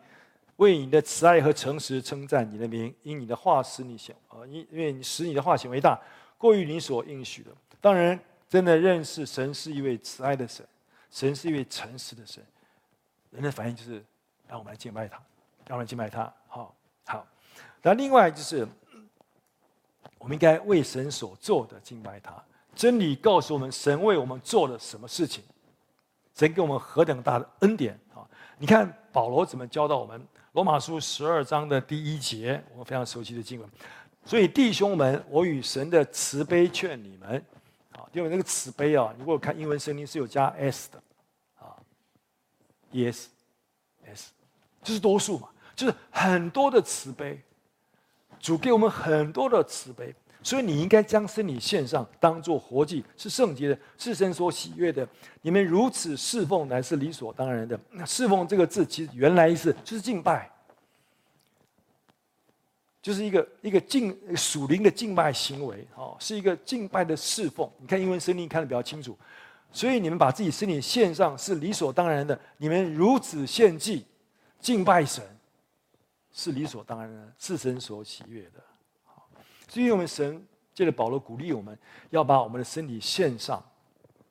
[0.59, 6.00] 为你的慈爱和诚实称赞你的名，因你的话使你显啊，因因为你使你的话显为大，
[6.38, 7.50] 过于你所应许的。
[7.80, 8.16] 当然，
[8.48, 10.64] 真的认识神是一位慈爱的神，
[11.11, 12.40] 神是一位诚实的神。
[13.33, 13.94] 人的反应就是
[14.46, 15.16] 让我们来敬拜他，
[15.66, 16.33] 让我们敬拜他。
[16.46, 16.72] 好，
[17.04, 17.26] 好。
[17.83, 18.64] 那另外就是，
[20.18, 22.33] 我们应该为神所做的敬拜他。
[22.76, 25.42] 真理告诉我们，神为我们做了什么事情，
[26.34, 28.26] 神给我们何等大的恩典啊！
[28.58, 30.20] 你看保罗怎么教导我们。
[30.52, 33.68] 罗马书十二章的第一节，我们非常熟悉的经文。
[34.24, 37.44] 所以弟兄们，我与神的慈悲劝你们，
[37.92, 41.02] 啊，因为那个慈悲啊，如果看英文圣经是有加 s 的，
[41.58, 41.74] 啊
[42.92, 44.30] ，yes，S，
[44.82, 47.40] 就是多数嘛，就是很多的慈悲，
[48.38, 50.14] 主给我们很多的慈悲。
[50.44, 55.09] 所以你应该将身体献上，当作活祭，是圣洁的，是神所喜悦的。
[55.40, 57.80] 你们如此侍奉，乃是理所当然的。
[57.90, 60.50] 那侍奉这个字，其实原来意思就是敬拜，
[63.00, 67.68] 就是一个一个敬属灵的敬拜行为，哦，是一个敬拜的侍奉。
[67.78, 69.16] 你看英文圣经看得比较清楚。
[69.72, 72.38] 所以你们把自己身体献上，是理所当然的。
[72.59, 74.04] 你们如此献祭，
[74.61, 75.24] 敬拜神，
[76.30, 78.62] 是理所当然的，是神所喜悦的。
[79.74, 80.40] 所以，我们神
[80.72, 81.76] 借着保罗鼓励我们，
[82.10, 83.60] 要把我们的身体献上，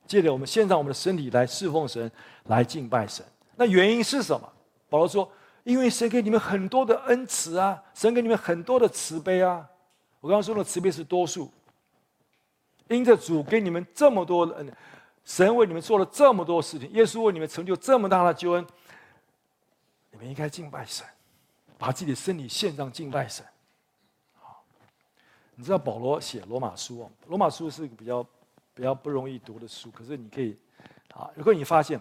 [0.07, 2.09] 借着我们献上我们的身体来侍奉神，
[2.45, 3.25] 来敬拜神。
[3.57, 4.49] 那原因是什么？
[4.89, 5.29] 保罗说
[5.65, 9.69] ：“因为神给你们很多的恩慈啊，神给你们很多的慈悲啊。
[10.21, 11.51] 我刚刚说的慈悲是多数，
[12.87, 14.73] 因着主给你们这么多恩，
[15.25, 18.65] 神为你们做了这么多事情，耶稣为你们成就这么大的救恩，
[20.11, 21.05] 你们应该敬拜神，
[21.77, 23.45] 把自己的身体献上敬拜神。”
[25.55, 28.23] 你知道保罗写罗马书哦，罗马书是一个比较
[28.73, 30.57] 比较不容易读的书，可是你可以
[31.13, 31.99] 啊，如果你发现，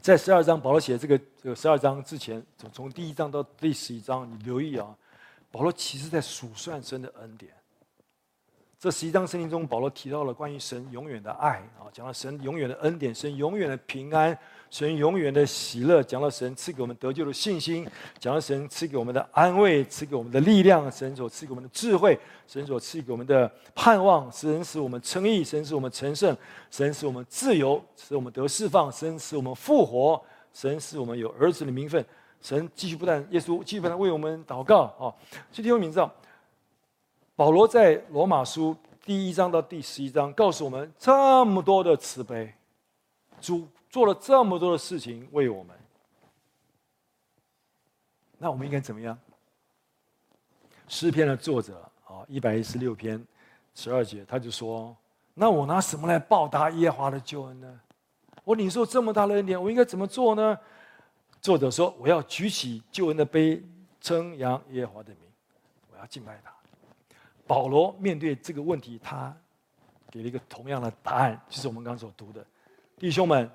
[0.00, 4.96] 在十二章保罗写这个这个十二章之前，从从第一章到第十一章，你留意啊，
[5.50, 7.52] 保罗其实在数算神的恩典。
[8.80, 14.38] 这十一章圣经中，保罗提到了关于神永远的爱啊，讲了神永远的恩典，神永远的平安，
[14.70, 17.84] 神永远的喜乐，讲了神赐给我们得救的信心，
[18.20, 26.36] 讲了神赐给我们的安慰，赐给我们的力量，神所赐给我们的智慧，神所赐给我们的盼望，神使我们称义，神使我们成圣，
[26.70, 30.22] 神使我们自由，使我们得释放，神使我们复活，
[30.54, 32.06] 神使我们有儿子的名分，
[32.40, 35.10] 神继续不断，耶稣继续不断为我们祷告啊，
[35.50, 36.08] 所以弟兄们知道。
[37.38, 42.52] 保罗在罗马书第一章到第十一章告诉我们这么多的慈悲，
[43.40, 45.78] 主做了这么多的事情为我们，
[48.38, 49.16] 那我们应该怎么样？
[50.88, 53.24] 诗篇的作者啊，一百一十六篇
[53.72, 54.96] 十二节，他就说
[55.32, 57.80] ：“那我拿什么来报答耶和华的救恩呢？
[58.42, 60.58] 我领受这么大的恩典，我应该怎么做呢？”
[61.40, 63.62] 作者说：“我要举起救恩的杯，
[64.00, 65.20] 称扬耶和华的名，
[65.92, 66.52] 我要敬拜他。”
[67.48, 69.36] 保罗面对这个问题，他
[70.10, 72.46] 给了一个同样的答案，就是我们刚所读的。
[72.98, 73.50] 弟兄们，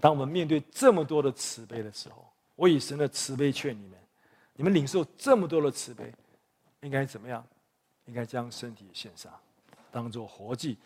[0.00, 3.98] 当我们面对这么多的慈悲的时候，我以神的慈悲劝你们：
[4.54, 6.12] 你们领受这么多的慈悲，
[6.80, 7.46] 应该怎么样？
[8.06, 9.32] 应该将身体献上，
[9.92, 10.76] 当做活祭，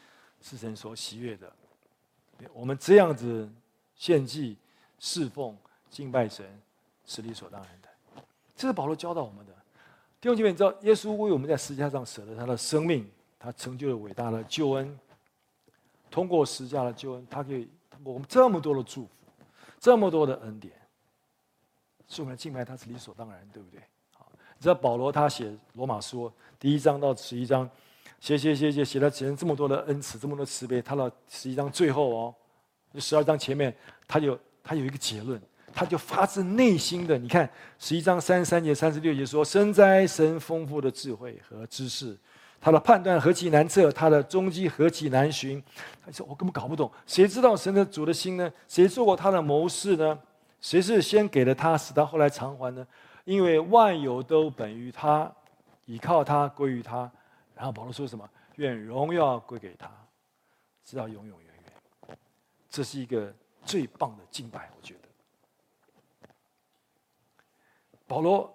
[0.42, 1.50] 是神所喜悦的。
[2.52, 3.50] 我们这样子
[3.94, 4.58] 献祭、
[4.98, 5.56] 侍奉、
[5.88, 6.44] 敬拜神，
[7.06, 8.22] 是理所当然的。
[8.54, 9.52] 这是保罗教导我们的。
[10.20, 14.98] 弟兄姐妹，你知道耶稣为我们在十字架上舍了他的生命，他成就了伟大的救恩。
[16.10, 19.10] 通过十字架的救恩，他可以通过我们这么多的祝福，
[19.78, 20.72] 这么多的恩典，
[22.08, 23.80] 是我们的敬拜他是理所当然，对不对？
[24.14, 24.26] 好，
[24.56, 27.68] 你知道保罗他写罗马书第一章到十一章，
[28.18, 32.34] 写写写写写了写了这么多的恩慈，这么多慈悲，他到十一章最后哦，
[32.98, 33.76] 十二章前面，
[34.08, 35.40] 他有他有一个结论。
[35.76, 37.48] 他就发自内心的，你看
[37.78, 42.16] 十一章三十三节、三十六节说：“生哉神丰富的智慧和知识，
[42.58, 45.62] 他的判断何其难测，他的踪迹何其难寻。”
[46.02, 48.50] 他说：“我根本搞不懂，谁知道神的主的心呢？
[48.66, 50.18] 谁做过他的谋士呢？
[50.62, 52.86] 谁是先给了他，使他后来偿还呢？
[53.26, 55.30] 因为万有都本于他，
[55.84, 57.10] 倚靠他，归于他。”
[57.54, 59.90] 然后保罗说什么？“愿荣耀归给他，
[60.82, 61.48] 直到永永远
[62.08, 62.18] 远。”
[62.70, 63.30] 这是一个
[63.62, 65.00] 最棒的敬拜，我觉得。
[68.06, 68.52] 保罗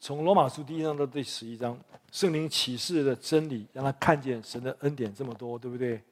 [0.00, 1.78] 从罗马书第一章到第十一章，
[2.10, 6.02] 圣灵启示的真理，让他看见神的恩典这么多，对不对？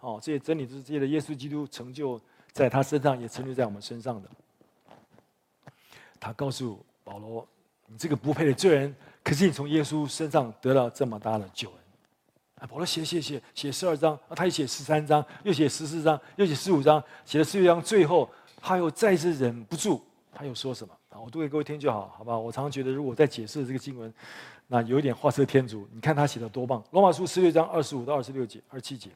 [0.00, 2.20] 哦，这些真理都是借着耶稣基督成就
[2.52, 4.28] 在他身上，也成就在我们身上的。
[6.18, 7.46] 他告诉保罗
[7.86, 11.78] ：“你这个不配的罪人，可是你从耶稣身上得到这么大的救恩。”
[12.60, 18.28] 啊，保罗写写写写十二章，啊，他又写十三章，又写十四章，又写十五章，写了十六章，最后
[18.60, 20.02] 他又再次忍不住，
[20.32, 20.97] 他又说什么？
[21.10, 22.38] 啊，我读给各位听就好，好吧？
[22.38, 24.12] 我常常觉得，如果在解释这个经文，
[24.66, 25.88] 那有一点画蛇添足。
[25.90, 26.84] 你看他写的多棒！
[26.90, 29.08] 罗马书十六章二十五到二十六节、二十七节，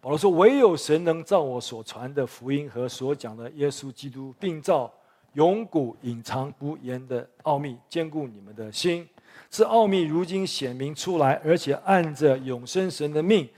[0.00, 4.88] 保罗说：“唯有神能照我所传的福音和所讲的耶稣基督，并照
[5.32, 9.04] 永古隐藏不言的奥秘，坚固你们的心。
[9.50, 13.48] 这奥秘如今显明出来，而且按着永生神的命，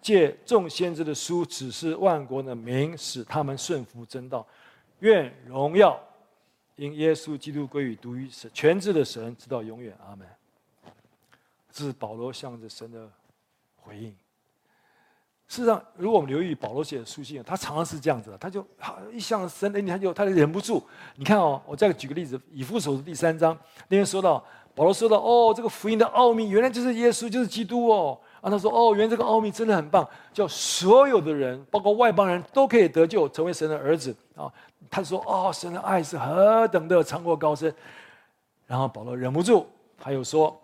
[0.00, 4.46] 借众先知的书指示万国的民，使他们顺服真道。
[5.00, 6.00] 愿荣耀。”
[6.80, 9.94] 因耶稣基督归于独一神全知的神，直到永远。
[10.08, 10.26] 阿门。
[11.70, 13.06] 这是保罗向着神的
[13.76, 14.08] 回应。
[15.46, 18.66] 事实上，如果我们留意保罗写的书信，他常常是这样子的，他就
[19.12, 20.82] 一向神哎，他就他就忍不住。
[21.16, 23.54] 你看哦，我再举个例子，以弗所书第三章
[23.88, 24.42] 那边说到，
[24.74, 28.18] 保罗说到哦，这个福音的奥秘，原来就是耶稣，就是基督哦。
[28.40, 34.50] 啊，他说哦，原来这个奥秘真的很棒，叫所有的人，包括外邦人都可以得救，成为神的儿子啊。
[34.88, 37.74] 他说：“哦，神的爱是何等的长阔高深。”
[38.66, 39.66] 然后保罗忍不住，
[39.98, 40.56] 他又说：“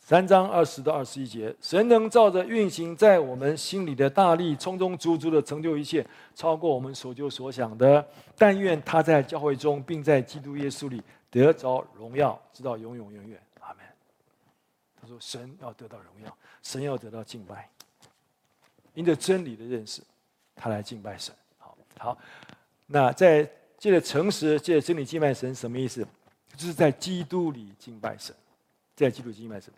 [0.00, 8.04] 三章二十到二十一节，神能照着运行在我们心里的大力，充充足足的成就一切，超过我们所求所想的。
[8.36, 13.40] 但愿他在教会中，并在基督耶稣里得着荣耀，直到永永远远。
[13.60, 13.78] 阿门。”
[15.00, 17.68] 他说：“神要得到荣耀，神要得到敬拜，
[18.94, 20.02] 因着真理的认识，
[20.56, 22.18] 他来敬拜神。”好好。
[22.92, 23.42] 那在
[23.78, 26.06] 借着诚实、借着真理敬拜神，什么意思？
[26.54, 28.36] 就是在基督里敬拜神，
[28.94, 29.72] 在基督敬拜神。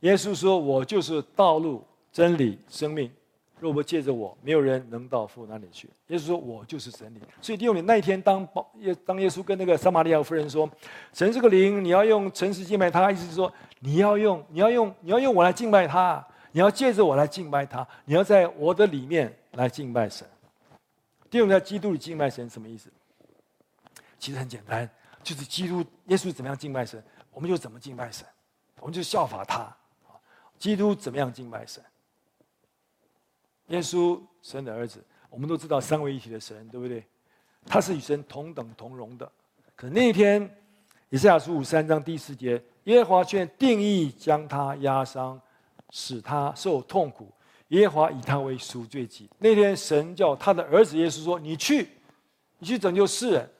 [0.00, 1.82] 耶稣说：“我就是道路、
[2.12, 3.10] 真理、生命，
[3.58, 8.46] 若不借着我，没有人能到父那里去。”耶稣说：“我就是真理。”所以弟兄们，那一天当
[8.80, 10.68] 耶当耶稣跟那个撒玛利亚妇人说
[11.14, 20.26] ：“神是个灵，你要用诚实敬拜他。”意思是说，你要用你要用你要用我来敬拜他，你要借着我来敬拜他，你要在我的里面来敬拜神。
[21.30, 22.90] 第二，在基督里敬拜神什么意思？
[24.18, 24.88] 其实很简单，
[25.22, 27.02] 就是基督耶稣怎么样敬拜神，
[27.32, 28.26] 我们就怎么敬拜神，
[28.80, 29.74] 我们就效法他。
[30.58, 31.82] 基督怎么样敬拜神？
[33.68, 37.06] 耶稣神的儿子，我们都知道三位一体的神，对不对？
[37.64, 39.30] 他是与神同等同荣的。
[39.76, 40.42] 可那一天，
[41.08, 45.40] 以赛亚书五三章第四节，耶和华却定义将他压伤，
[45.90, 47.32] 使他受痛苦。
[47.70, 49.28] 耶和华以他为赎罪祭。
[49.38, 51.88] 那天，神叫他的儿子耶稣说：“你去，
[52.58, 53.50] 你去拯救世人。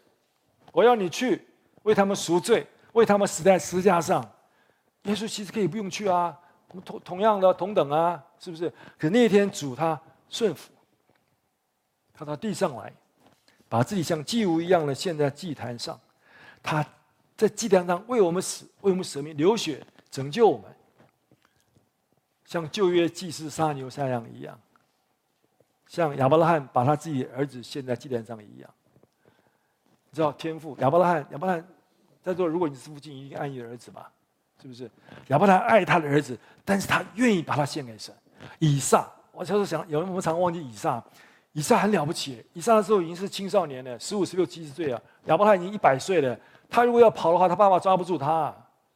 [0.72, 1.46] 我要你去
[1.82, 4.22] 为他们赎罪，为他们死在十字架上。”
[5.04, 6.36] 耶稣其实可以不用去啊，
[6.84, 8.72] 同同样的同等啊，是不是？
[8.98, 10.70] 可那天主他顺服，
[12.12, 12.92] 他到地上来，
[13.68, 15.98] 把自己像祭物一样的献在祭坛上。
[16.62, 16.84] 他
[17.36, 20.64] 在祭坛上为我们死，为我们舍命，流血拯救我们。
[22.50, 24.58] 像旧约祭司杀牛杀羊一样，
[25.86, 28.68] 像亚伯拉罕把他自己儿子献在祭坛上一样。
[30.10, 31.64] 你知道天父亚伯拉罕，亚伯拉罕
[32.24, 34.10] 在座，如果你是父亲，一定爱你的儿子吧？
[34.60, 34.90] 是不是？
[35.28, 38.12] 亚伯拉罕爱他的儿子，但是他愿意把他献给神。
[38.58, 41.00] 以撒，我小时候想，有人我们常忘记以撒，
[41.52, 42.44] 以撒很了不起。
[42.52, 45.00] 以撒的时候已经是青少年了，十五、十六、七十岁啊。
[45.26, 46.36] 亚伯拉罕已经一百岁了，
[46.68, 48.52] 他如果要跑的话，他爸爸抓不住他。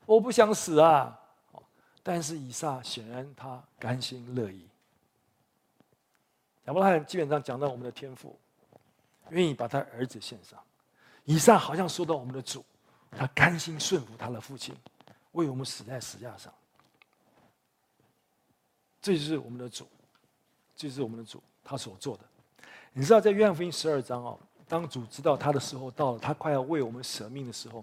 [0.07, 1.17] 我不想死啊。
[2.07, 4.69] 但是以撒显然他甘心乐意。
[6.67, 8.39] 亚伯拉罕基本上讲到我们的天赋，
[9.31, 10.63] 愿意把他儿子献上。
[11.25, 12.63] 以撒好像说到我们的主，
[13.11, 14.77] 他甘心顺服他的父亲，
[15.33, 16.53] 为我们死在十字架上。
[19.01, 19.89] 这就是我们的主，
[20.77, 22.25] 这就是我们的主他所做的。
[22.93, 24.39] 你知道在约翰福音十二章哦，
[24.69, 27.83] 当主知道他的时候到了，他快要为我们舍命的时候。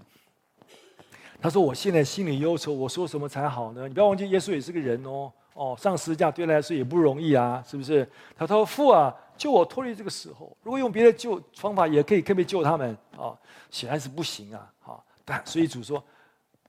[1.41, 3.87] 他说：“我现在心里忧愁，我说什么才好呢？
[3.87, 5.31] 你不要忘记，耶稣也是个人哦。
[5.53, 8.07] 哦，上十字架对他来说也不容易啊，是不是？
[8.37, 10.55] 他说：‘父啊，救我脱离这个时候。
[10.61, 13.35] 如果用别的救方法，也可以，可不可以救他们？’啊，
[13.71, 14.71] 显然是不行啊。
[14.79, 16.01] 好，但所以主说：‘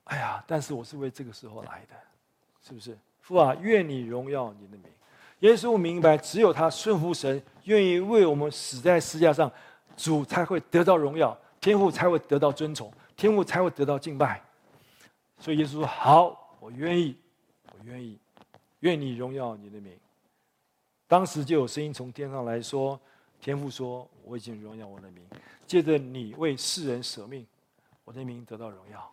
[0.05, 1.95] 哎呀，但是我是为这个时候来的，
[2.66, 4.85] 是不是？’父啊，愿你荣耀你的名。
[5.41, 9.53] 耶稣明白，只有他顺服神，愿意为我们死在十字架上，
[9.99, 14.41] 主才会得到荣耀，天父才会得到尊崇，天父才会得到敬拜。”
[15.43, 17.16] 所以耶稣说：“好，我愿意，
[17.72, 18.16] 我愿意，
[18.78, 19.93] 愿你荣耀你的名。”
[21.09, 22.99] 当时就有声音从天上来说
[23.43, 25.26] ：“天父说，我已经荣耀我的名，
[25.66, 27.45] 借着你为世人舍命，
[28.05, 29.12] 我的名得到荣耀。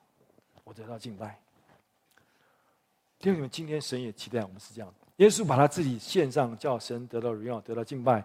[0.63, 1.39] 我得到敬拜。
[3.17, 4.93] 弟兄们，今天神也期待我们是这样。
[5.15, 8.23] 耶稣把他自己献上，叫神得到荣耀，得到敬拜。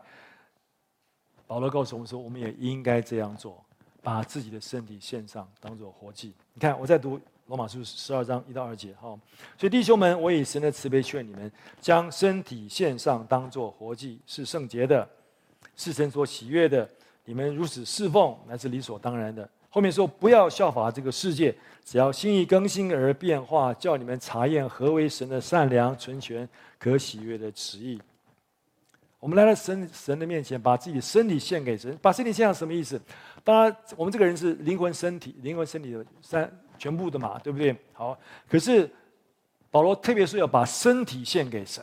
[1.47, 3.65] 保罗告诉我们说，我们也应该这样做，
[4.03, 6.35] 把自己的身体献上，当做活祭。
[6.53, 9.19] 你看，我在读罗马书十二章一到二节，哈。
[9.59, 15.07] 所以弟兄们，我以神的慈悲劝你们，将身体献上，当作活祭，是圣洁的，
[15.77, 16.89] 是神所喜悦的。
[17.27, 19.49] 你们如此侍奉，乃是理所当然的。
[19.69, 28.01] 后面说，不要效法这个世界，只要心意更新而变化，叫你们查验何为神的善良、纯全、可喜悦的旨意。
[29.19, 31.99] 我们来到神神的面前，把自己的身体献给神。
[32.01, 33.01] 把身体献上什么意思？
[33.43, 37.77] 当然，我们这个人是灵魂、身体、灵魂、身体的三全部的嘛，对不对？
[37.93, 38.17] 好，
[38.49, 38.91] 可是
[39.71, 41.83] 保罗特别说要把身体献给神。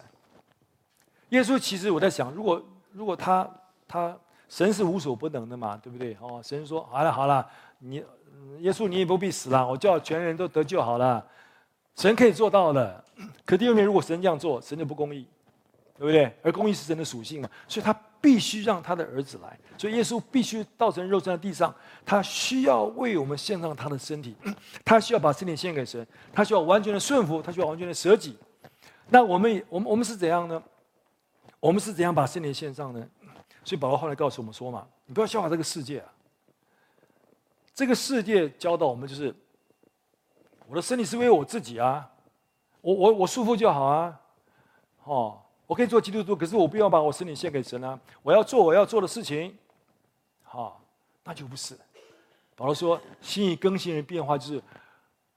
[1.30, 3.50] 耶稣其实我在想，如果如果他
[3.88, 4.18] 他
[4.50, 6.18] 神是无所不能的嘛，对不对？
[6.20, 7.48] 哦，神说好了好了。
[7.80, 8.04] 你，
[8.60, 11.26] 耶稣，你也不必死了，我叫全人都得救好了。
[11.96, 13.04] 神可以做到的。
[13.46, 15.26] 可第二面，如果神这样做，神就不公义，
[15.98, 16.36] 对不对？
[16.44, 19.60] 而公义是神的属性嘛，所以他必须让他的儿子来。
[19.78, 21.74] 所以耶稣必须道成肉身在地上，
[22.06, 24.36] 他需要为我们献上他的身体，
[24.86, 28.38] 他需要把身体献给神，他需要完全的顺服，他需要完全的舍己。
[29.10, 30.62] 那我们，我们，我们是怎样呢？
[31.60, 33.08] 我们是怎样把身体献上呢？
[33.64, 36.14] 所以保罗后来告诉我们说嘛，你不要效法这个世界啊。
[37.74, 39.34] 这个世界教导我们，就是
[40.68, 42.10] 我的身体是为我自己啊，
[42.82, 44.20] 我我我舒服就好啊，
[45.06, 45.41] 哦，
[45.72, 49.58] 我可以做基督徒，可是我不要把我身体献给神啊，我要做我要做的事情，
[50.44, 50.84] 好，
[51.24, 51.80] 那就不是。
[52.58, 54.62] 保罗说，心意更新的变化，就是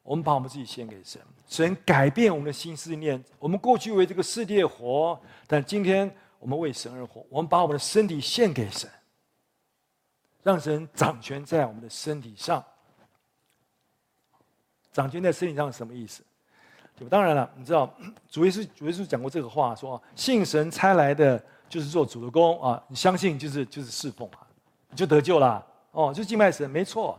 [0.02, 3.24] 我们把我们自己献给神，神改变我们的心思念。
[3.38, 5.16] 我们过去为这个世界活，
[5.46, 8.90] 但今天我们为神而活，我们把我们的身体献给神。
[10.42, 12.64] 让神掌权在我们的身体上，
[14.90, 16.24] 掌权在身体上是什么意思？
[16.96, 17.08] 对吧？
[17.10, 17.92] 当然了，你知道
[18.30, 24.46] 主耶稣主耶稣讲过这个话，说信神差来的就是做主的工啊，你相信就是就是侍奉啊，
[24.90, 27.18] 你就得救了哦，就敬拜神，没错。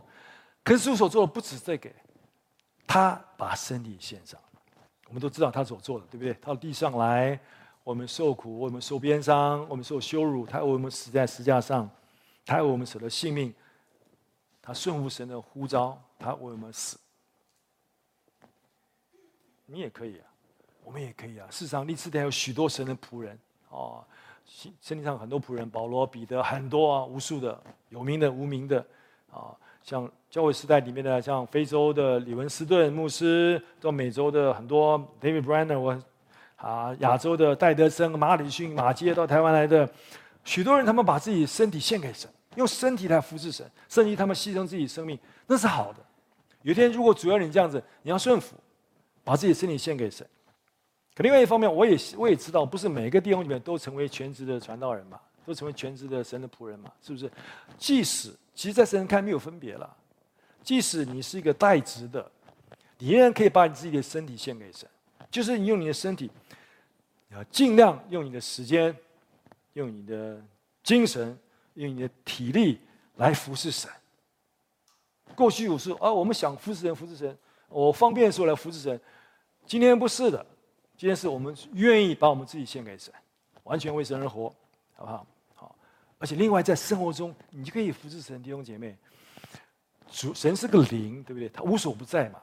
[0.64, 1.90] 可是主所做的不止这个，
[2.86, 4.40] 他把身体献上，
[5.08, 6.32] 我们都知道他所做的，对不对？
[6.34, 7.38] 他到地上来，
[7.84, 11.88] 我们受苦，我们受鞭伤，我们受羞辱，他为我们死在十架上。
[12.48, 13.52] 他为我们舍了性命，
[14.62, 16.96] 他顺服神的呼召，他为我们死。
[19.66, 20.24] 你也可以啊，
[20.84, 21.46] 我们也可以啊。
[21.50, 23.38] 世上，历史上有许多神的仆人
[23.68, 24.02] 哦，
[24.46, 28.84] 圣经上很多仆人，保罗、彼得，很多啊，无数的有名的、无名的
[29.30, 36.02] 啊，像教会时代里面的，像非洲的李文斯顿牧师，到美洲的很多 David Brainerd，我
[36.56, 39.88] 啊，亚洲的戴德森、马礼逊、马偕到台湾来的
[40.44, 42.30] 许多人，他们把自己身体献给神。
[42.54, 45.98] 用身体来服侍神，甚至他们牺牲自己生命，那是好的。
[46.62, 48.56] 有一天，如果主要你这样子，你要顺服，
[49.26, 50.24] 把自己身体献给神。
[51.14, 57.28] 可另外一方面，我也我也知道，不是每个弟兄里面都成为全职的传道人嘛，都成为全职的神的仆人嘛，是不是？
[57.76, 59.96] 即使其实，在神看没有分别了，
[60.62, 62.30] 即使你是一个代职的，
[62.98, 64.88] 你仍然可以把你自己的身体献给神，
[65.30, 66.30] 就是你用你的身体，
[67.30, 68.96] 要尽量用你的时间，
[69.72, 70.40] 用你的
[70.82, 71.36] 精神。
[71.76, 72.80] 用你的体力
[73.16, 73.90] 来服侍神。
[75.34, 77.36] 过去我说啊，我们想服侍神，服侍神，
[77.68, 78.98] 我方便的时候来服侍神。
[79.66, 80.46] 今天不是的，
[80.96, 83.12] 今天是我们愿意把我们自己献给神，
[83.64, 84.54] 完全为神而活，
[84.94, 85.26] 好不好？
[85.54, 85.76] 好。
[86.18, 88.96] 而且另外在生活中，你就可以服侍神，弟兄姐妹。
[90.08, 91.48] 主神是个灵，对不对？
[91.48, 92.38] 他无所不在嘛，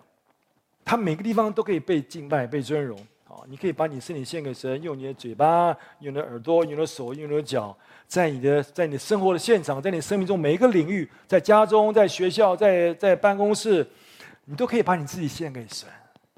[0.84, 3.00] 他每个地方都可以被敬拜、被尊荣。
[3.24, 7.76] 好，你可以把你身体献给神，用你的嘴巴、用你的耳朵、用你的手、用你的脚。
[8.06, 13.88] 在你的在你生活的现场，在你生命中每一个领域，在家中、在学校、在在办公室，
[14.44, 15.88] 你都可以把你自己献给神。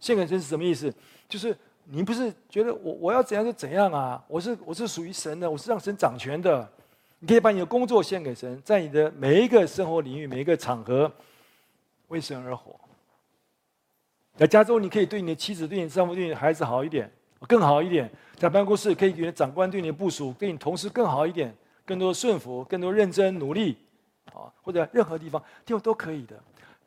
[0.05, 0.93] 献给神是什么意思？
[1.27, 4.23] 就是你不是觉得我我要怎样就怎样啊？
[4.27, 6.69] 我是我是属于神的，我是让神掌权的。
[7.17, 11.11] 你可以把你的工作献给神，在你的每一个生活领域、每一个场合，
[12.09, 12.79] 为神而活。
[14.37, 17.11] 在加州，你可以对你的妻子、对你的丈夫、对你的孩子好一点，
[17.47, 18.07] 更好一点。
[18.35, 21.51] 在办公室，可以给你的长官、对你的部署、对你同事更好一点。
[21.83, 23.77] 更多顺服，更多认真努力，
[24.33, 26.35] 啊，或者任何地方，地方都可以的。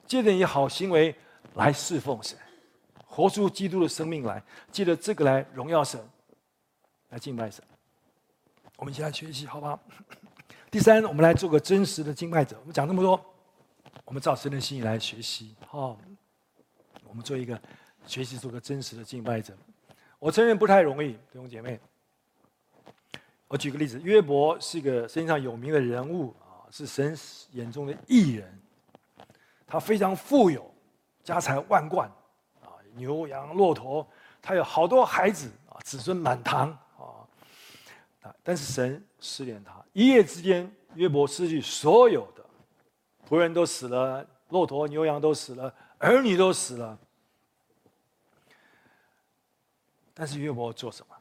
[0.06, 1.14] 借着你好行为
[1.54, 2.36] 来侍奉神，
[3.18, 4.40] 活出基督的生命来，
[4.70, 6.00] 借着这个来荣耀神，
[7.08, 7.64] 来敬拜神。
[8.76, 9.76] 我们一起来学习，好不好？
[10.70, 12.56] 第三，我们来做个真实的敬拜者。
[12.60, 13.20] 我们讲这么多，
[14.04, 15.98] 我们照神的心意来学习，好。
[17.08, 17.60] 我们做一个
[18.06, 19.52] 学习，做个真实的敬拜者。
[20.20, 21.80] 我承认不太容易，弟兄姐妹。
[23.48, 27.18] 我举个例子，约伯是一个身上有名的人物啊，是神
[27.50, 28.60] 眼中的艺人。
[29.66, 30.72] 他非常富有，
[31.24, 32.08] 家财万贯
[32.98, 34.06] 牛羊骆驼，
[34.42, 38.34] 他有好多孩子啊，子孙满堂啊。
[38.42, 42.44] 但是神试炼他，一夜之间，约伯失去所有的
[43.26, 46.98] 仆人都死了，骆驼牛羊都死了，儿女都死了。
[50.12, 51.14] 但是约伯做什么？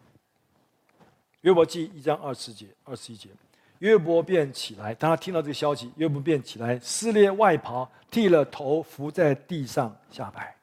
[1.41, 3.29] 约伯记一章二十节、二十一节。
[3.79, 10.56] 约伯便起来，当他听到这个消息，约伯便起来，撕裂外袍，剃了头，伏在地上下拜。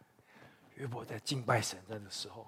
[0.74, 2.46] 约伯在敬拜神的时候，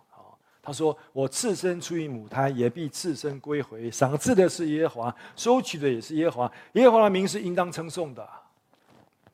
[0.63, 3.89] 他说：“我次生出于母胎，也必次生归回。
[3.89, 6.53] 赏赐的是耶和华，收取的也是耶和华。
[6.73, 8.29] 耶和华的名是应当称颂的。”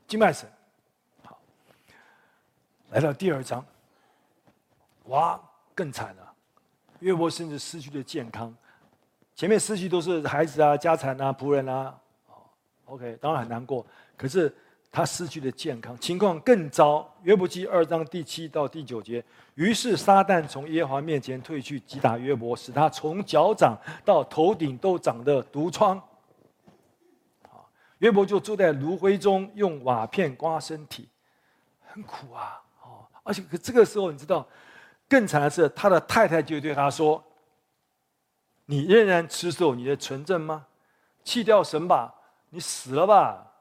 [0.07, 0.47] 敬拜神。
[1.24, 1.40] 好，
[2.90, 3.64] 来到第二章，
[5.05, 5.40] 哇，
[5.74, 6.34] 更惨了，
[6.99, 8.55] 约伯甚至失去了健康。
[9.34, 11.99] 前面失去都是孩子啊、家产啊、仆人啊
[12.84, 13.86] ，OK，当然很难过。
[14.18, 14.55] 可是
[14.93, 17.11] 他失去了健康，情况更糟。
[17.22, 19.24] 约伯记二章第七到第九节，
[19.55, 23.74] 于是撒旦从耶和华面前退去，击打约伯，使他从脚掌
[24.05, 26.01] 到头顶都长得毒疮。
[28.01, 31.09] 约伯就坐在炉灰中，用瓦片刮身体，
[31.86, 32.61] 很苦啊。
[32.82, 34.47] 哦而且这个时候你知道，
[35.09, 37.24] 更惨的是他的太太就对他说。
[38.66, 40.66] 你仍然持守你的纯正吗？
[41.24, 42.14] 弃掉神吧，
[42.51, 43.52] 你死了吧。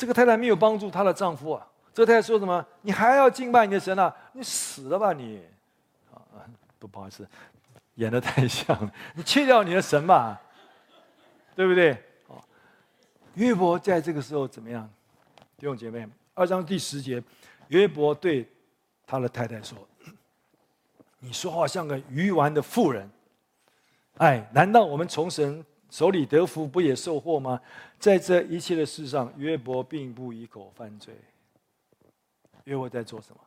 [0.00, 1.66] 这个太太没有帮助她的丈夫啊。
[1.92, 2.64] 这个太太说什么？
[2.80, 4.16] 你还要敬拜你的神啊？
[4.32, 5.44] 你死了吧你！
[6.10, 6.16] 啊，
[6.78, 7.28] 不，不好意思，
[7.96, 8.90] 演得太像了。
[9.14, 10.40] 你弃掉你的神吧，
[11.54, 11.92] 对不对？
[12.28, 12.42] 哦，
[13.34, 14.88] 约伯在这个时候怎么样？
[15.58, 17.22] 弟兄姐妹，二章第十节，
[17.68, 18.50] 约伯对
[19.06, 19.86] 他的太太说
[21.20, 23.10] ：“你说话像个愚顽的妇人。”
[24.16, 27.60] 哎，难道我们从神手里得福，不也受祸吗？
[27.98, 31.14] 在这一切的事上，约伯并不以口犯罪。
[32.64, 33.40] 约伯在做什么？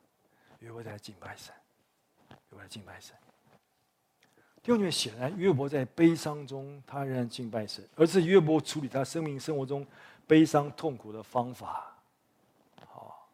[0.59, 1.53] 约伯在敬拜神。
[2.29, 3.15] 约伯在敬拜神。
[4.61, 9.85] 弟兄姐妹，显然约伯在悲伤中，他仍然敬拜神，而是约伯处理他生命生活中
[10.27, 11.95] 悲伤痛苦的方法。
[12.85, 13.27] 好，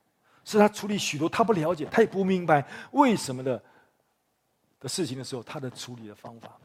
[0.44, 3.62] 是他处理许多他不了解、他也不明白为什么的
[4.80, 6.58] 的事情的时候，他的处理的方法。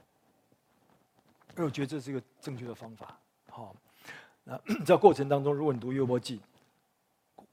[1.57, 3.18] 而我觉得这是一个正确的方法。
[3.50, 3.74] 好，
[4.44, 6.40] 那 在过程当中，如果你读约伯记，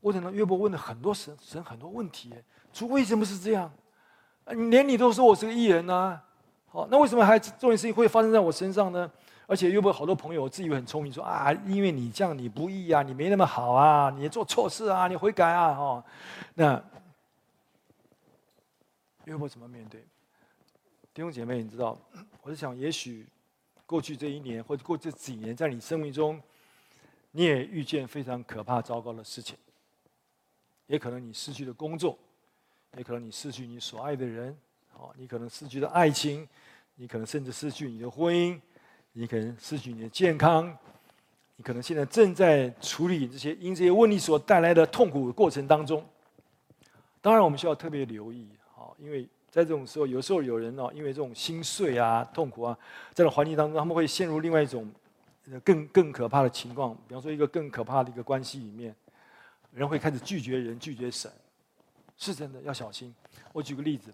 [0.02, 2.34] 过程当中约伯问了很多神神很多问题，
[2.74, 3.72] 主为什么是这样？
[4.48, 6.20] 你连你都说我是个义人呢、
[6.68, 9.10] 好，那为什么还这种事情会发生在我身上呢？
[9.46, 16.04] 而且约伯好多朋友自以为很聪明，说啊，因为你这样你不义啊，你没那么好啊，你做错事啊，你悔改啊，哈。
[16.54, 16.82] 那
[19.26, 20.02] 约伯怎么面对？
[21.14, 21.98] 弟兄姐妹，你知道，
[22.42, 23.28] 我在想，也许。
[23.92, 26.42] 过去这一年，或者过去这几年，在你生命中，
[27.32, 29.58] 你也遇见非常可怕、糟糕的事情。
[30.88, 32.18] 也可能你失去了工作，
[32.96, 34.58] 也可能你失去你所爱的人，
[34.94, 36.48] 哦，你可能失去了爱情，
[36.96, 38.58] 你可能甚至失去你的婚姻，
[39.12, 40.74] 你可能失去你的健康，
[41.58, 46.08] 你可能现在正在处理这些因这些问题所带来的痛苦的过程当中。
[47.20, 49.28] 当然，我们需要特别留意，好，因为。
[49.52, 52.74] 在这种时候，有时候有人哦，因为这种心碎啊、痛苦啊，
[53.10, 54.90] 在这种环境当中，他们会陷入另外一种
[55.62, 56.96] 更更可怕的情况。
[57.06, 58.96] 比方说，一个更可怕的一个关系里面，
[59.74, 61.30] 人会开始拒绝人、拒绝神，
[62.16, 63.14] 是真的要小心。
[63.52, 64.10] 我举个例子，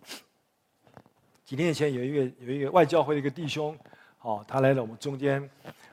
[1.45, 3.77] 几年前有一个有一个外教会的一个弟兄，
[4.21, 5.47] 哦，他来了我们中间。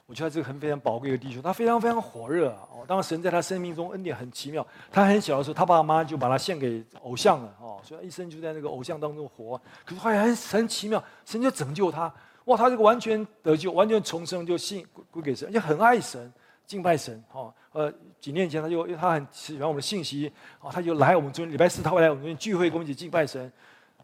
[0.07, 2.85] 我觉得这个很非常宝贵的弟兄，他非常非常火热哦。
[2.87, 4.67] 当神在他生命中恩典很奇妙。
[4.93, 9.59] 他很小的时候，他爸妈就把他献给偶像了哦，所以他一生就在那个偶像当中活。
[9.83, 12.13] 可是后来很很奇妙，神就拯救他，
[12.45, 16.31] 哇，他这个完全得救，完全重生，就信归给神，而且很爱神，
[16.67, 17.53] 敬拜神哦。
[17.73, 17.91] 呃，
[18.21, 20.31] 几年前他就因为他很喜欢我们的信息
[20.61, 23.51] 哦，他就来我们中礼拜四他会来我们这边聚会，跟我们一起敬拜神。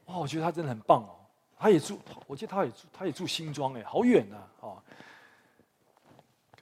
[0.07, 1.11] 哇，我觉得他真的很棒哦。
[1.59, 4.79] 他也住，我记得他也住，他也住新庄哎，好远呐哦。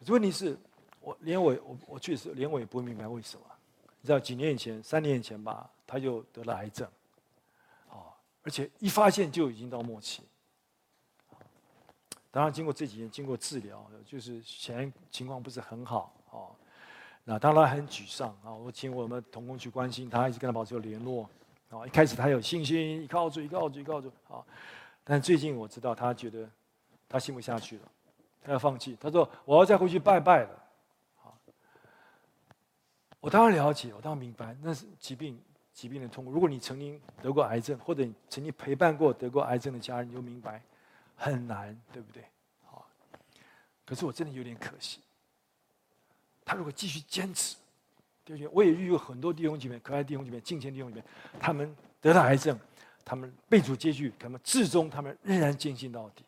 [0.06, 0.56] 问题是，
[1.00, 3.44] 我连我我我确实连我也不明白为什么。
[4.00, 6.88] 你知道几年以前，三年以前吧，他就得了癌症，
[7.90, 10.22] 哦，而且一发现就已经到末期。
[12.30, 16.54] 当然，经过这几年经过治疗，就是显然情况不是很好哦。
[17.24, 18.54] 那当然很沮丧啊！
[18.54, 21.28] 我请我们同工去关心他，一直跟他保持联络。
[21.70, 24.44] 啊，一开始他有信心，依靠主，依靠主，依靠主啊。
[25.04, 26.48] 但最近我知道他觉得
[27.08, 27.82] 他信不下去了。
[28.48, 30.64] 他要放弃，他说：“我要再回去拜拜了。”
[31.20, 31.38] 好，
[33.20, 35.38] 我当然了解，我当然明白，那是疾病，
[35.74, 36.30] 疾病的痛苦。
[36.30, 40.62] 如果你曾经得过癌症，或者你曾经陪伴过得过癌症的家人，你就明白
[41.14, 42.24] 很难，对不对？
[42.64, 42.88] 好，
[43.84, 45.00] 可是我真的有点可惜。
[46.42, 47.54] 他如果继续坚持，
[48.24, 48.48] 对？
[48.48, 51.04] 我也遇过很多弟兄姐妹，可爱弟兄姐妹，敬虔弟兄姐妹，
[51.38, 52.58] 他们得了癌症，
[53.04, 56.24] 他们被主接去，他们至终他们仍然坚信到底。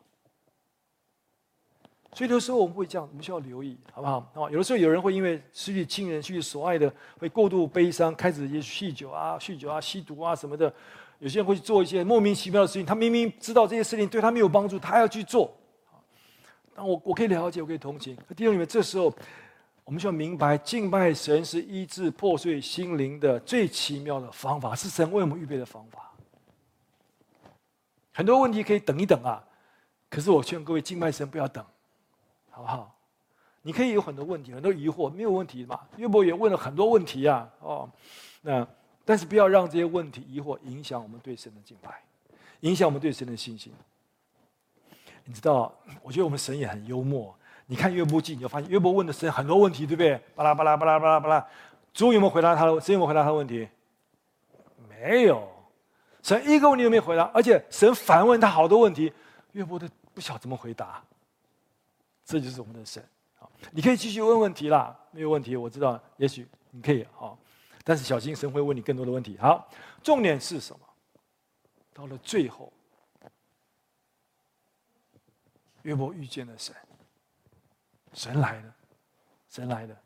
[2.13, 4.19] 所以有时候我们会这样，我们需要留意，好不好？
[4.35, 10.73] 啊，有的时候有人会因为失去亲人、失去所爱的，会过度悲伤，开始也酗酒啊、酗酒啊、吸毒啊什么的。
[11.21, 15.55] 有些人会去做一些莫名其妙的事情，他明明知道这些事情对他没有帮助，他还要去做。
[16.75, 18.17] 但我我可以了解，我可以同情。
[18.35, 19.15] 弟兄姊妹，这时候
[19.85, 26.11] 我们需要明白，敬拜神是医治破碎心灵的最奇妙的方法，是神为我们预备的方法。
[28.13, 29.45] 很多问题可以等一等啊，
[30.09, 31.65] 可是我劝各位敬拜神不要等。
[32.61, 32.95] 好不好？
[33.63, 35.81] 你可以有很多问题，很多疑惑，没有问题嘛？
[35.97, 37.89] 约伯也问了很多问题啊，哦，
[38.43, 38.67] 那
[39.05, 42.03] 但是不要让这些问题、疑惑影响我们对神的敬拜，
[42.61, 43.73] 影响我们对神的信心。
[45.25, 47.35] 你知道，我觉得我们神也很幽默。
[47.67, 50.21] 你看约伯记，你就发现约伯问的神很多问题，对不对？
[50.35, 51.47] 巴拉巴拉巴拉巴拉巴拉，
[51.95, 52.81] 主有没有回答他的？
[52.81, 53.69] 神有没有回答他的问题？
[54.89, 55.49] 没有，
[56.23, 59.13] 神一个问题都没有回答，而且神反问他好多问题，
[59.53, 61.03] 约伯都不晓怎么回答。
[62.31, 63.05] 这就是我们的神，
[63.35, 67.37] 好，你可以继续问问题啦，没有问题，我知道，也许你可以好，
[67.83, 69.37] 但是小心神会问你更多的问题。
[69.39, 69.69] 好，
[70.01, 70.87] 重点是什么？
[71.93, 72.73] 到了最后，
[75.83, 76.73] 约伯遇见了神，
[78.13, 78.77] 神来了，
[79.49, 80.01] 神来了，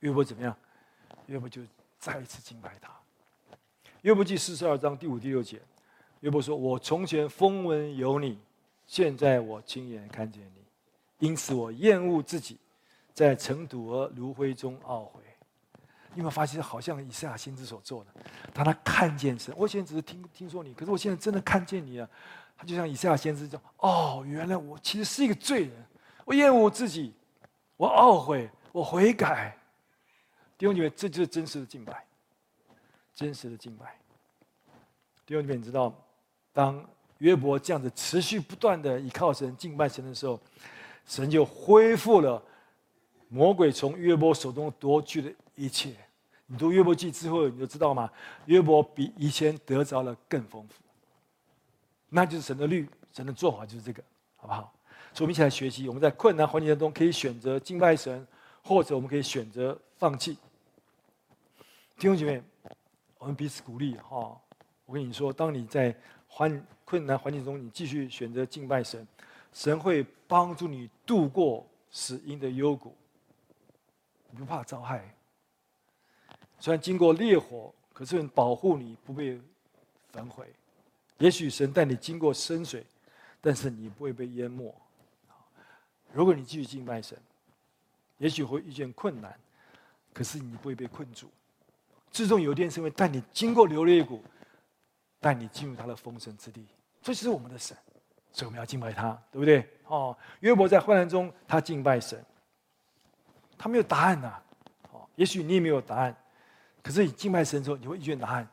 [0.00, 0.56] 约伯怎么样？
[1.26, 1.62] 约伯就
[2.00, 2.90] 再一次敬拜他。
[4.02, 5.62] 约伯记四十二章第五、第六节，
[6.18, 8.40] 约伯说：“我从前风闻有你，
[8.88, 10.59] 现在我亲眼看见你。”
[11.20, 12.58] 因此，我厌恶自己，
[13.14, 15.22] 在尘土和炉灰中懊悔。
[16.12, 18.10] 你有没有发现，好像以赛亚先知所做的？
[18.52, 22.10] 当他看见神，我现在只是听听说你，可是我现在真的看见你了。
[22.56, 25.86] 他就像以赛亚先知这样：哦，原来我其实是一个罪人，
[26.24, 27.14] 我厌恶自己，
[27.76, 29.56] 我懊悔，我悔改。
[30.58, 32.04] 弟兄姐妹，这就是真实的敬拜，
[33.14, 33.96] 真实的敬拜。
[35.24, 35.94] 弟兄姐妹，你知道，
[36.52, 36.84] 当
[37.18, 40.38] 约伯这样子持续不断的依靠神、敬拜神的时候，
[41.06, 42.42] 神就恢复了
[43.28, 45.94] 魔鬼从约伯手中夺去的一切。
[46.46, 48.10] 你读约伯记之后，你就知道吗？
[48.46, 50.82] 约伯比以前得着了更丰富。
[52.08, 54.02] 那就是神的律，神的做法就是这个，
[54.36, 54.72] 好不好？
[55.14, 55.86] 所以，我们一起来学习。
[55.86, 58.26] 我们在困难环境当中，可以选择敬拜神，
[58.64, 60.36] 或者我们可以选择放弃。
[61.96, 62.42] 弟兄姐妹，
[63.18, 64.36] 我们彼此鼓励哈。
[64.86, 65.94] 我跟你说，当你在
[66.26, 69.06] 环困难环境中，你继续选择敬拜神。
[69.52, 72.96] 神会帮助你度过死荫的幽谷，
[74.30, 75.14] 你不怕遭害。
[76.58, 79.40] 虽然经过烈火，可是保护你不被
[80.12, 80.52] 焚毁。
[81.18, 82.86] 也许神带你经过深水，
[83.40, 84.74] 但是你不会被淹没。
[86.12, 87.18] 如果你继续敬拜神，
[88.18, 89.38] 也许会遇见困难，
[90.12, 91.30] 可是你不会被困住。
[92.10, 94.22] 至终有一天，神会带你经过流烈谷，
[95.18, 96.66] 带你进入他的丰盛之地。
[97.02, 97.76] 这就是我们的神。
[98.32, 99.68] 所以我们要敬拜他，对不对？
[99.86, 102.24] 哦，约伯在患难中，他敬拜神。
[103.58, 104.40] 他没有答案呐，
[104.92, 106.16] 哦，也许你也没有答案，
[106.82, 108.48] 可是你敬拜神之后，你会遇见答案，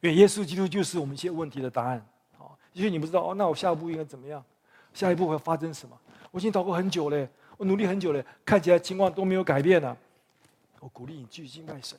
[0.00, 2.04] 因为耶稣基督就是我们一些问题的答案。
[2.38, 4.44] 哦，也许你不知道哦，那我下一步应该怎么样？
[4.92, 5.98] 下一步会发生什么？
[6.30, 9.96] 我已经祷告很久了，我努力很久了，看起来情况都没有改变呢。
[10.80, 11.98] 我鼓励你继续敬拜神。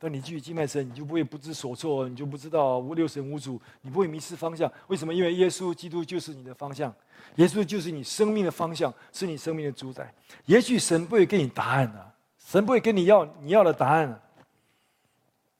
[0.00, 4.72] 当你继续敬拜神，你就不会不知所措，你就不知道无六神无主，你不会迷失方向。
[4.86, 5.12] 为什么？
[5.12, 6.90] 因为耶稣基督就是你的方向，
[7.36, 10.10] 耶稣就是你生命的方向，是你生命的主宰。
[10.46, 14.18] 也许神不会给你答案啊，神不会给你要你要的答案，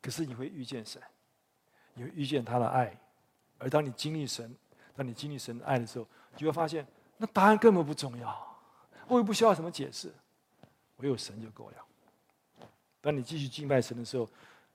[0.01, 1.03] 可是你会遇见神，
[1.93, 2.99] 你会遇见他的爱。
[3.59, 4.57] 而当你经历神，
[4.97, 6.86] 当你经历神的爱的时候，就会发现
[7.18, 8.59] 那答案根本不重要，
[9.07, 10.11] 我也不需要什么解释，
[10.97, 11.76] 唯有神就够了。
[13.01, 14.28] 当你继续敬拜神的时候，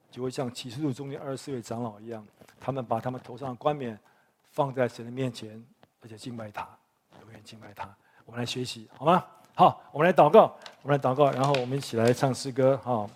[0.09, 2.25] 就会像启示录中间二十四位长老一样，
[2.59, 3.97] 他们把他们头上的冠冕
[4.51, 5.63] 放在神的面前，
[6.01, 6.67] 而且敬拜他，
[7.21, 7.93] 永远敬拜他。
[8.25, 9.23] 我们来学习好吗？
[9.53, 13.09] 好，我们来祷告，我们来祷告，然后我们一起来唱诗歌，好。